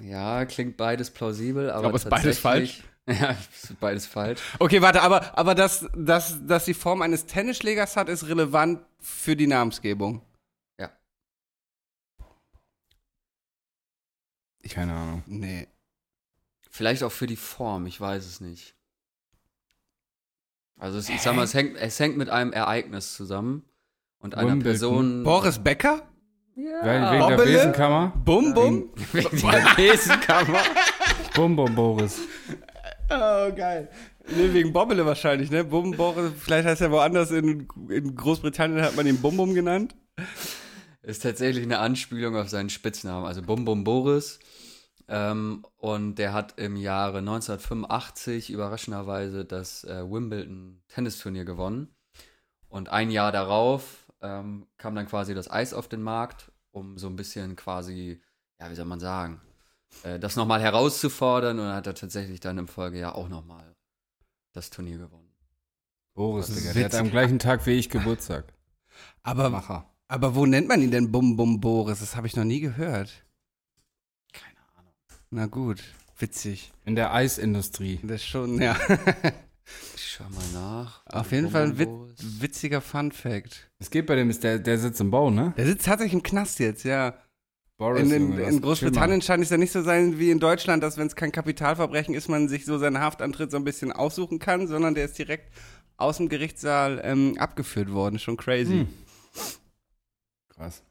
[0.00, 2.82] Ja, klingt beides plausibel, aber Aber ist beides tatsächlich-
[3.20, 3.36] Ja,
[3.80, 4.40] beides falsch.
[4.58, 9.36] Okay, warte, aber, aber dass, dass, dass die Form eines Tennisschlägers hat, ist relevant für
[9.36, 10.22] die Namensgebung.
[14.70, 15.22] Keine Ahnung.
[15.26, 15.68] Nee.
[16.70, 18.74] Vielleicht auch für die Form, ich weiß es nicht.
[20.78, 23.64] Also es, ich sag mal, es hängt, es hängt mit einem Ereignis zusammen
[24.18, 24.72] und einer Wimbledon.
[24.72, 25.22] Person.
[25.22, 26.02] Boris Becker?
[26.56, 26.84] Ja.
[26.84, 27.44] Wegen, wegen der?
[27.44, 28.12] Besenkammer?
[28.24, 28.90] Bum, Bum?
[29.12, 30.58] Wegen der Besenkammer.
[31.34, 32.20] Bum Bum Boris.
[33.10, 33.88] Oh, geil.
[34.28, 35.64] Nee, wegen Bobbele wahrscheinlich, ne?
[35.64, 39.94] Bum, Boris, vielleicht heißt er woanders in, in Großbritannien, hat man ihn Bum, Bum genannt.
[41.02, 44.38] Ist tatsächlich eine Anspielung auf seinen Spitznamen, also Bum Bum Boris.
[45.06, 51.94] Ähm, und der hat im Jahre 1985 überraschenderweise das äh, Wimbledon Tennisturnier gewonnen.
[52.68, 57.08] Und ein Jahr darauf ähm, kam dann quasi das Eis auf den Markt, um so
[57.08, 58.22] ein bisschen quasi,
[58.58, 59.42] ja, wie soll man sagen,
[60.02, 61.58] äh, das nochmal herauszufordern.
[61.58, 63.74] Und dann hat er tatsächlich dann im Folgejahr auch nochmal
[64.52, 65.32] das Turnier gewonnen.
[66.14, 66.72] Boris, Digga.
[66.72, 68.52] Der hat am gleichen Tag wie ich Geburtstag.
[69.22, 69.90] Aber, Macher.
[70.06, 71.98] aber wo nennt man ihn denn Bum, Bum, Boris?
[71.98, 73.24] Das habe ich noch nie gehört.
[74.32, 74.92] Keine Ahnung.
[75.30, 75.82] Na gut,
[76.18, 76.72] witzig.
[76.84, 77.98] In der Eisindustrie.
[78.02, 78.76] Das ist schon, ja.
[79.96, 81.02] Ich schau mal nach.
[81.06, 81.88] Auf jeden Fall ein wit
[82.18, 83.70] witziger Fun-Fact.
[83.78, 85.54] Es geht bei dem, ist der, der sitzt im Bau, ne?
[85.56, 87.14] Der sitzt tatsächlich im Knast jetzt, ja.
[87.76, 90.96] Boris, In, in, in Großbritannien scheint es ja nicht so sein wie in Deutschland, dass
[90.96, 94.68] wenn es kein Kapitalverbrechen ist, man sich so seinen Haftantritt so ein bisschen aussuchen kann,
[94.68, 95.52] sondern der ist direkt
[95.96, 98.18] aus dem Gerichtssaal ähm, abgeführt worden.
[98.18, 98.86] Schon crazy.
[98.86, 98.88] Hm.
[100.50, 100.82] Krass.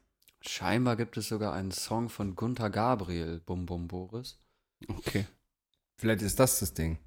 [0.42, 4.38] Scheinbar gibt es sogar einen Song von Gunther Gabriel, Bum Bum Boris.
[4.88, 5.26] Okay.
[5.96, 6.98] Vielleicht ist das das Ding.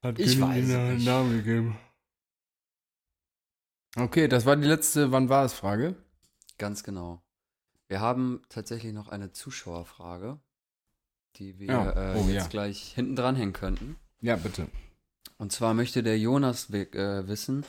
[0.00, 1.04] Hat Ich weiß nicht.
[1.04, 1.76] Namen gegeben.
[3.96, 5.96] Okay, das war die letzte Wann war es Frage.
[6.56, 7.20] Ganz genau.
[7.88, 10.38] Wir haben tatsächlich noch eine Zuschauerfrage,
[11.36, 12.14] die wir Ja.
[12.14, 12.46] äh, Oh, jetzt ja.
[12.48, 13.96] gleich hinten dran hängen könnten.
[14.20, 14.68] Ja, bitte.
[15.38, 17.64] Und zwar möchte der Jonas äh, wissen,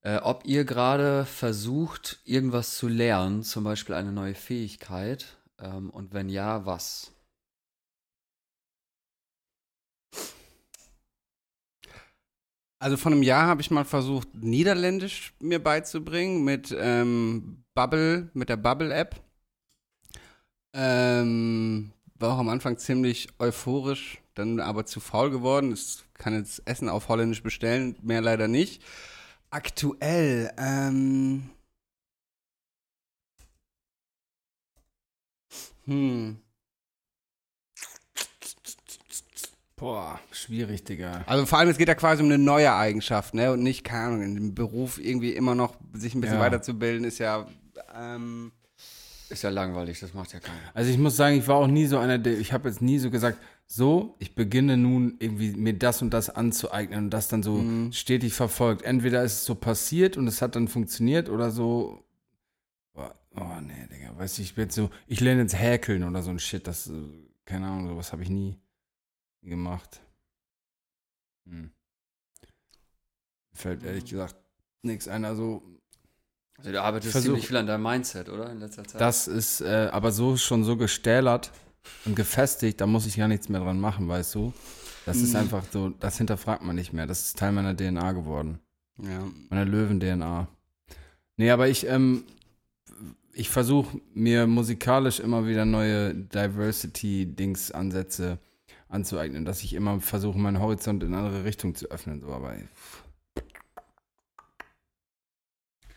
[0.00, 6.12] äh, ob ihr gerade versucht, irgendwas zu lernen, zum Beispiel eine neue Fähigkeit, ähm, und
[6.12, 7.12] wenn ja, was?
[12.80, 18.48] Also vor einem Jahr habe ich mal versucht, Niederländisch mir beizubringen mit ähm, Bubble, mit
[18.48, 19.20] der Bubble-App.
[20.72, 25.72] Ähm, war auch am Anfang ziemlich euphorisch dann aber zu faul geworden.
[25.72, 28.82] Ich kann jetzt Essen auf Holländisch bestellen, mehr leider nicht.
[29.50, 31.50] Aktuell, ähm.
[35.86, 36.38] Hm.
[39.76, 41.22] Boah, schwierig, Digga.
[41.26, 43.52] Also vor allem, es geht ja quasi um eine neue Eigenschaft, ne?
[43.52, 46.42] Und nicht, keine Ahnung, in dem Beruf irgendwie immer noch sich ein bisschen Ja.
[46.42, 47.46] weiterzubilden, ist ja.
[47.94, 48.50] Ähm,
[49.30, 50.58] Ist ja langweilig, das macht ja keiner.
[50.72, 52.98] Also ich muss sagen, ich war auch nie so einer, der, ich habe jetzt nie
[52.98, 57.42] so gesagt, so, ich beginne nun irgendwie mir das und das anzueignen und das dann
[57.42, 57.62] so
[57.92, 58.82] stetig verfolgt.
[58.82, 62.02] Entweder ist es so passiert und es hat dann funktioniert oder so,
[62.94, 66.22] oh, oh nee, Digga, weißt du, ich bin jetzt so, ich lerne jetzt Häkeln oder
[66.22, 66.92] so ein Shit, das, äh,
[67.44, 68.56] keine Ahnung, sowas habe ich nie
[69.42, 70.00] gemacht.
[71.46, 71.70] Hm.
[73.52, 74.36] Fällt ehrlich gesagt
[74.82, 75.62] nichts ein, also
[76.58, 78.50] Also du arbeitest Versuch- ziemlich viel an deinem Mindset, oder?
[78.50, 79.00] In letzter Zeit.
[79.00, 81.50] Das ist äh, aber so schon so gestählert
[82.04, 84.52] und gefestigt, da muss ich gar nichts mehr dran machen, weißt du?
[85.06, 85.36] Das ist Mhm.
[85.40, 87.06] einfach so, das hinterfragt man nicht mehr.
[87.06, 88.58] Das ist Teil meiner DNA geworden.
[88.98, 89.20] ja.
[89.48, 90.48] Meiner Löwen-DNA.
[91.36, 92.24] Nee, aber ich, ähm,
[93.32, 98.38] ich versuche mir musikalisch immer wieder neue Diversity-Dings-Ansätze
[98.88, 102.20] anzueignen, dass ich immer versuche, meinen Horizont in andere Richtungen zu öffnen.
[102.20, 102.54] So, aber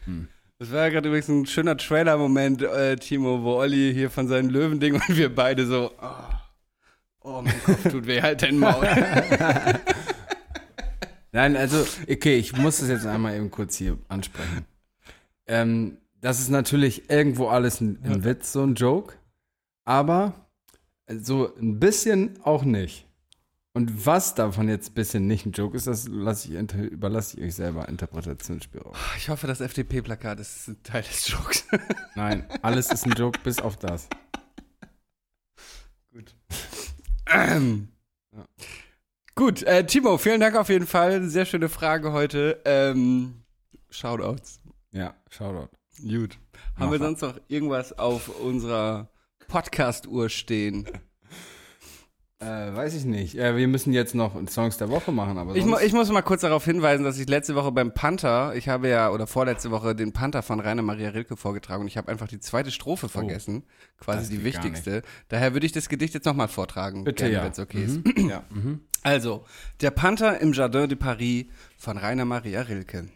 [0.06, 0.28] hm.
[0.62, 4.52] Das war ja gerade übrigens ein schöner Trailer-Moment, äh, Timo, wo Olli hier von seinem
[4.52, 6.34] Löwending und wir beide so, oh,
[7.22, 8.88] oh mein Kopf tut weh, halt dein Maul.
[11.32, 14.68] Nein, also, okay, ich muss das jetzt einmal eben kurz hier ansprechen.
[15.48, 19.16] Ähm, das ist natürlich irgendwo alles ein, ein Witz, so ein Joke,
[19.84, 20.48] aber
[21.08, 23.08] so ein bisschen auch nicht.
[23.74, 27.46] Und was davon jetzt ein bisschen nicht ein Joke ist, das lasse ich, überlasse ich
[27.46, 28.94] euch selber Interpretationsspielraum.
[29.18, 31.66] Ich hoffe, das FDP-Plakat ist ein Teil des Jokes.
[32.16, 34.10] Nein, alles ist ein Joke, bis auf das.
[37.34, 37.88] Ähm.
[38.34, 38.46] Ja.
[39.36, 41.30] Gut, äh, Timo, vielen Dank auf jeden Fall.
[41.30, 42.62] Sehr schöne Frage heute.
[42.66, 43.44] Ähm,
[43.90, 44.60] Shoutouts.
[44.92, 45.70] Ja, Shoutout.
[46.02, 46.38] Gut.
[46.76, 47.06] Haben wir Mach.
[47.06, 49.10] sonst noch irgendwas auf unserer
[49.48, 50.86] Podcast-Uhr stehen?
[52.42, 53.36] Äh, weiß ich nicht.
[53.36, 56.24] Ja, wir müssen jetzt noch Songs der Woche machen, aber Ich, mu ich muss mal
[56.24, 59.94] kurz darauf hinweisen, dass ich letzte Woche beim Panther, ich habe ja, oder vorletzte Woche
[59.94, 63.64] den Panther von Rainer Maria Rilke vorgetragen und ich habe einfach die zweite Strophe vergessen,
[63.98, 65.04] das quasi die wichtigste.
[65.28, 67.44] Daher würde ich das Gedicht jetzt nochmal vortragen, Bitte, gerne, ja.
[67.44, 68.04] wenn es okay ist.
[68.06, 68.30] Mhm.
[68.30, 68.44] ja.
[68.52, 68.82] Mhm.
[69.04, 69.46] Also,
[69.80, 71.46] der Panther im Jardin de Paris
[71.78, 73.08] von Rainer Maria Rilke.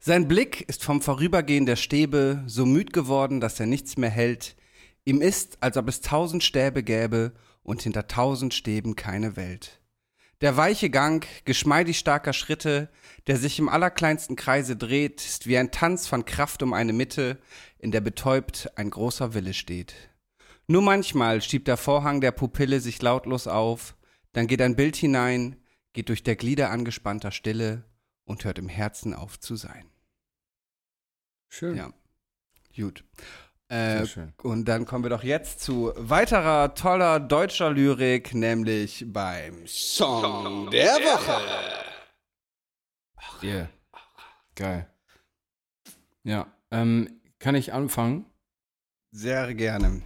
[0.00, 4.56] Sein Blick ist vom Vorübergehen der Stäbe so müd geworden, dass er nichts mehr hält.
[5.04, 7.32] Ihm ist, als ob es tausend Stäbe gäbe
[7.70, 9.80] und hinter tausend Stäben keine Welt.
[10.40, 12.90] Der weiche Gang, geschmeidig starker Schritte,
[13.28, 17.38] der sich im allerkleinsten Kreise dreht, ist wie ein Tanz von Kraft um eine Mitte,
[17.78, 19.94] in der betäubt ein großer Wille steht.
[20.66, 23.94] Nur manchmal schiebt der Vorhang der Pupille sich lautlos auf,
[24.32, 25.54] dann geht ein Bild hinein,
[25.92, 27.84] geht durch der Glieder angespannter Stille
[28.24, 29.84] und hört im Herzen auf zu sein.
[31.48, 31.76] Schön.
[31.76, 31.92] Ja.
[32.74, 33.04] Gut.
[33.70, 34.32] Äh, schön.
[34.42, 40.94] und dann kommen wir doch jetzt zu weiterer toller deutscher Lyrik, nämlich beim Song der
[40.94, 41.40] Woche.
[43.42, 43.68] Yeah.
[44.56, 44.86] Geil.
[46.24, 48.26] Ja, ähm, kann ich anfangen?
[49.12, 50.02] Sehr gerne.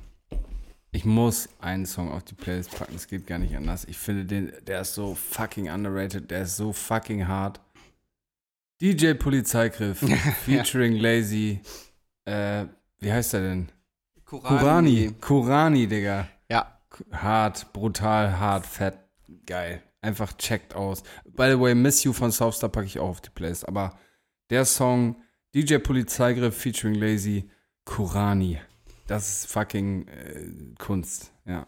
[0.92, 3.84] Ich muss einen Song auf die Playlist packen, es geht gar nicht anders.
[3.86, 7.60] Ich finde den, der ist so fucking underrated, der ist so fucking hart.
[8.80, 9.98] DJ Polizeigriff
[10.44, 11.60] featuring Lazy,
[12.26, 12.66] äh,
[13.00, 13.72] wie heißt er denn?
[14.24, 15.14] Kurani.
[15.20, 16.28] Kurani, Digga.
[16.48, 16.78] Ja.
[17.12, 18.98] Hart, brutal, hart, fett,
[19.46, 19.82] geil.
[20.00, 21.02] Einfach checkt aus.
[21.24, 23.68] By the way, Miss You von Southstar packe ich auch auf die Playlist.
[23.68, 23.98] Aber
[24.50, 25.16] der Song
[25.54, 27.50] DJ Polizeigriff featuring Lazy,
[27.84, 28.60] Kurani.
[29.06, 31.32] Das ist fucking äh, Kunst.
[31.46, 31.66] Ja.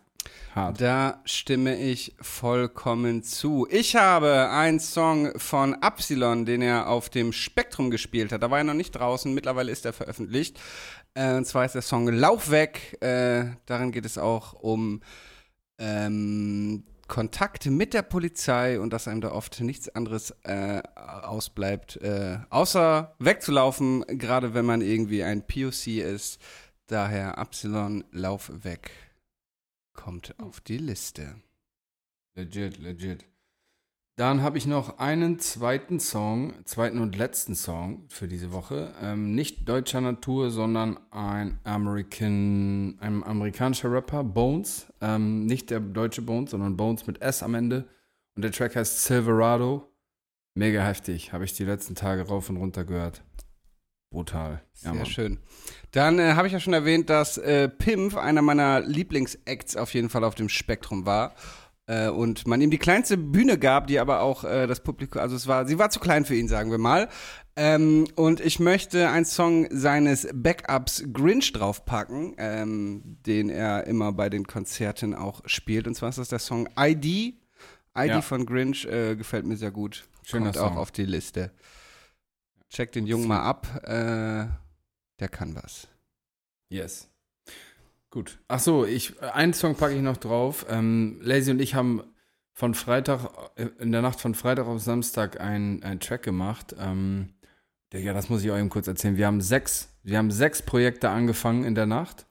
[0.54, 0.80] Hart.
[0.80, 3.66] Da stimme ich vollkommen zu.
[3.70, 8.42] Ich habe einen Song von Absilon, den er auf dem Spektrum gespielt hat.
[8.42, 10.58] Da war er noch nicht draußen, mittlerweile ist er veröffentlicht.
[11.16, 12.98] Äh, und zwar ist der Song Lauf weg.
[13.00, 15.00] Äh, darin geht es auch um
[15.78, 22.38] ähm, Kontakt mit der Polizei und dass einem da oft nichts anderes äh, ausbleibt, äh,
[22.50, 26.40] außer wegzulaufen, gerade wenn man irgendwie ein POC ist.
[26.86, 28.90] Daher Absilon, Lauf weg
[29.94, 31.36] kommt auf die Liste.
[32.34, 33.24] Legit, legit.
[34.18, 38.94] Dann habe ich noch einen zweiten Song, zweiten und letzten Song für diese Woche.
[39.02, 44.86] Ähm, nicht deutscher Natur, sondern ein, American, ein amerikanischer Rapper, Bones.
[45.02, 47.84] Ähm, nicht der deutsche Bones, sondern Bones mit S am Ende.
[48.34, 49.86] Und der Track heißt Silverado.
[50.54, 51.34] Mega heftig.
[51.34, 53.22] Habe ich die letzten Tage rauf und runter gehört.
[54.10, 54.62] Brutal.
[54.76, 55.06] Ja, Sehr Mann.
[55.06, 55.38] schön.
[55.90, 60.08] Dann äh, habe ich ja schon erwähnt, dass äh, Pimp einer meiner Lieblingsacts auf jeden
[60.08, 61.34] Fall auf dem Spektrum war.
[61.88, 65.36] Äh, und man ihm die kleinste Bühne gab, die aber auch äh, das Publikum, also
[65.36, 67.08] es war, sie war zu klein für ihn, sagen wir mal.
[67.54, 74.28] Ähm, und ich möchte einen Song seines Backups Grinch draufpacken, ähm, den er immer bei
[74.28, 75.86] den Konzerten auch spielt.
[75.86, 77.04] Und zwar ist das der Song ID.
[77.06, 77.36] ID
[78.08, 78.20] Ja.
[78.20, 80.06] von Grinch äh, gefällt mir sehr gut.
[80.22, 80.78] Schöner Kommt auch Song.
[80.78, 81.52] auf die Liste.
[82.68, 83.68] Check den Jungen mal ab.
[83.84, 84.48] Äh,
[85.20, 85.86] der kann was.
[86.68, 87.08] Yes.
[88.16, 88.38] Gut.
[88.48, 90.64] Ach so, ich, einen Song packe ich noch drauf.
[90.70, 92.02] Ähm, Lazy und ich haben
[92.54, 96.74] von Freitag, äh, in der Nacht von Freitag auf Samstag einen, einen Track gemacht.
[96.78, 97.34] Ähm,
[97.92, 99.18] ja, das muss ich euch eben kurz erzählen.
[99.18, 102.24] Wir haben sechs, wir haben sechs Projekte angefangen in der Nacht.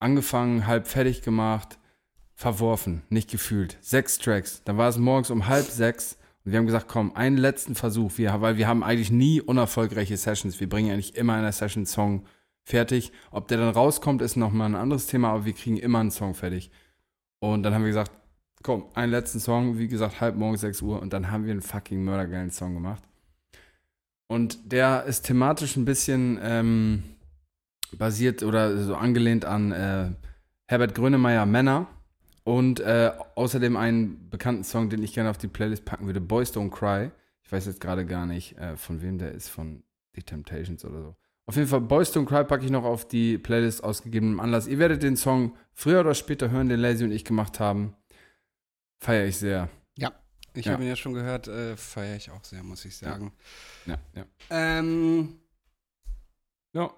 [0.00, 1.78] Angefangen, halb fertig gemacht,
[2.34, 3.78] verworfen, nicht gefühlt.
[3.80, 4.64] Sechs Tracks.
[4.64, 8.18] Dann war es morgens um halb sechs und wir haben gesagt, komm, einen letzten Versuch,
[8.18, 10.58] wir, weil wir haben eigentlich nie unerfolgreiche Sessions.
[10.58, 12.26] Wir bringen eigentlich immer in der Session einen Song
[12.64, 13.12] fertig.
[13.30, 16.34] Ob der dann rauskommt, ist nochmal ein anderes Thema, aber wir kriegen immer einen Song
[16.34, 16.70] fertig.
[17.40, 18.12] Und dann haben wir gesagt,
[18.62, 21.62] komm, einen letzten Song, wie gesagt, halb morgens 6 Uhr und dann haben wir einen
[21.62, 23.02] fucking mördergeilen Song gemacht.
[24.28, 27.02] Und der ist thematisch ein bisschen ähm,
[27.96, 30.10] basiert oder so angelehnt an äh,
[30.66, 31.86] Herbert Grönemeyer Männer
[32.44, 36.54] und äh, außerdem einen bekannten Song, den ich gerne auf die Playlist packen würde, Boys
[36.54, 37.10] Don't Cry.
[37.42, 39.82] Ich weiß jetzt gerade gar nicht, äh, von wem der ist, von
[40.14, 41.16] The Temptations oder so.
[41.52, 44.66] Auf jeden Fall, Boys Don't Cry packe ich noch auf die Playlist aus gegebenem Anlass.
[44.66, 47.94] Ihr werdet den Song früher oder später hören, den Lazy und ich gemacht haben.
[49.00, 49.68] Feiere ich sehr.
[50.54, 50.72] Ich Ja.
[50.72, 53.32] habe ihn ja schon gehört, äh, feiere ich auch sehr, muss ich sagen.
[53.84, 54.24] Ja, ja.
[54.48, 55.40] Ähm,
[56.72, 56.90] Ja.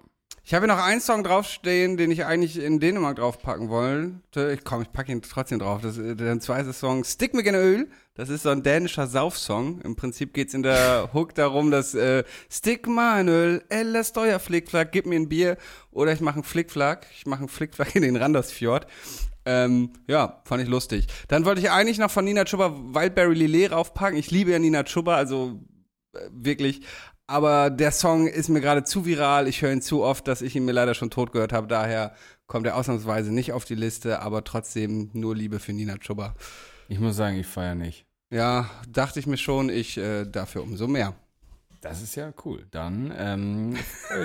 [0.47, 4.51] Ich habe hier noch einen Song draufstehen, den ich eigentlich in Dänemark draufpacken wollte.
[4.53, 5.81] Ich komm, ich packe ihn trotzdem drauf.
[5.81, 7.87] Das, äh, der zweite Song, Stick Me in Öl.
[8.13, 9.81] Das ist so ein dänischer Saufsong.
[9.81, 14.03] Im Prinzip geht es in der Hook darum, dass äh, Stick mal in Öl, eller
[14.03, 15.57] Steuer Flickflack, gib mir ein Bier.
[15.89, 17.07] Oder ich mache einen Flickflack.
[17.15, 18.85] Ich mache einen Flickflack in den Randersfjord.
[19.45, 21.07] Ähm, ja, fand ich lustig.
[21.27, 24.19] Dann wollte ich eigentlich noch von Nina Chuba Wildberry Lillet raufpacken.
[24.19, 25.59] Ich liebe ja Nina Chuba, also
[26.13, 26.81] äh, wirklich.
[27.27, 29.47] Aber der Song ist mir gerade zu viral.
[29.47, 31.67] Ich höre ihn zu oft, dass ich ihn mir leider schon tot gehört habe.
[31.67, 32.13] Daher
[32.45, 36.35] kommt er ausnahmsweise nicht auf die Liste, aber trotzdem nur Liebe für Nina Chuba.
[36.87, 38.05] Ich muss sagen, ich feiere nicht.
[38.29, 41.15] Ja, dachte ich mir schon, ich äh, dafür umso mehr.
[41.81, 42.65] Das ist ja cool.
[42.71, 43.75] Dann ähm,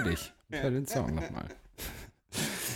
[0.05, 0.33] dich.
[0.51, 1.47] Hör den Song nochmal.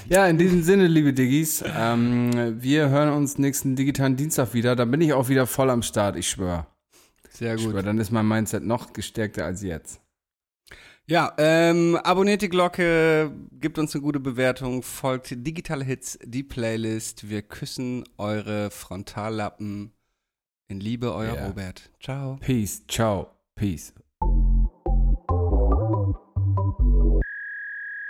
[0.09, 4.77] Ja, in diesem Sinne, liebe Diggis, ähm, wir hören uns nächsten digitalen Dienstag wieder.
[4.77, 6.67] Dann bin ich auch wieder voll am Start, ich schwöre.
[7.31, 7.73] Sehr Ich gut.
[7.73, 10.01] schwör, dann ist mein Mindset noch gestärkter als jetzt.
[11.08, 17.30] Ja, ähm, abonniert die Glocke, gibt uns eine gute Bewertung, folgt Digitale Hits, die Playlist.
[17.30, 19.92] Wir küssen eure Frontallappen.
[20.68, 21.48] In Liebe, euer Ja.
[21.48, 21.90] Robert.
[22.00, 22.38] Ciao.
[22.42, 23.92] Peace, ciao, peace.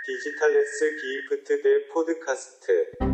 [0.04, 3.13] 디지털 S 기프트 대 포드카스트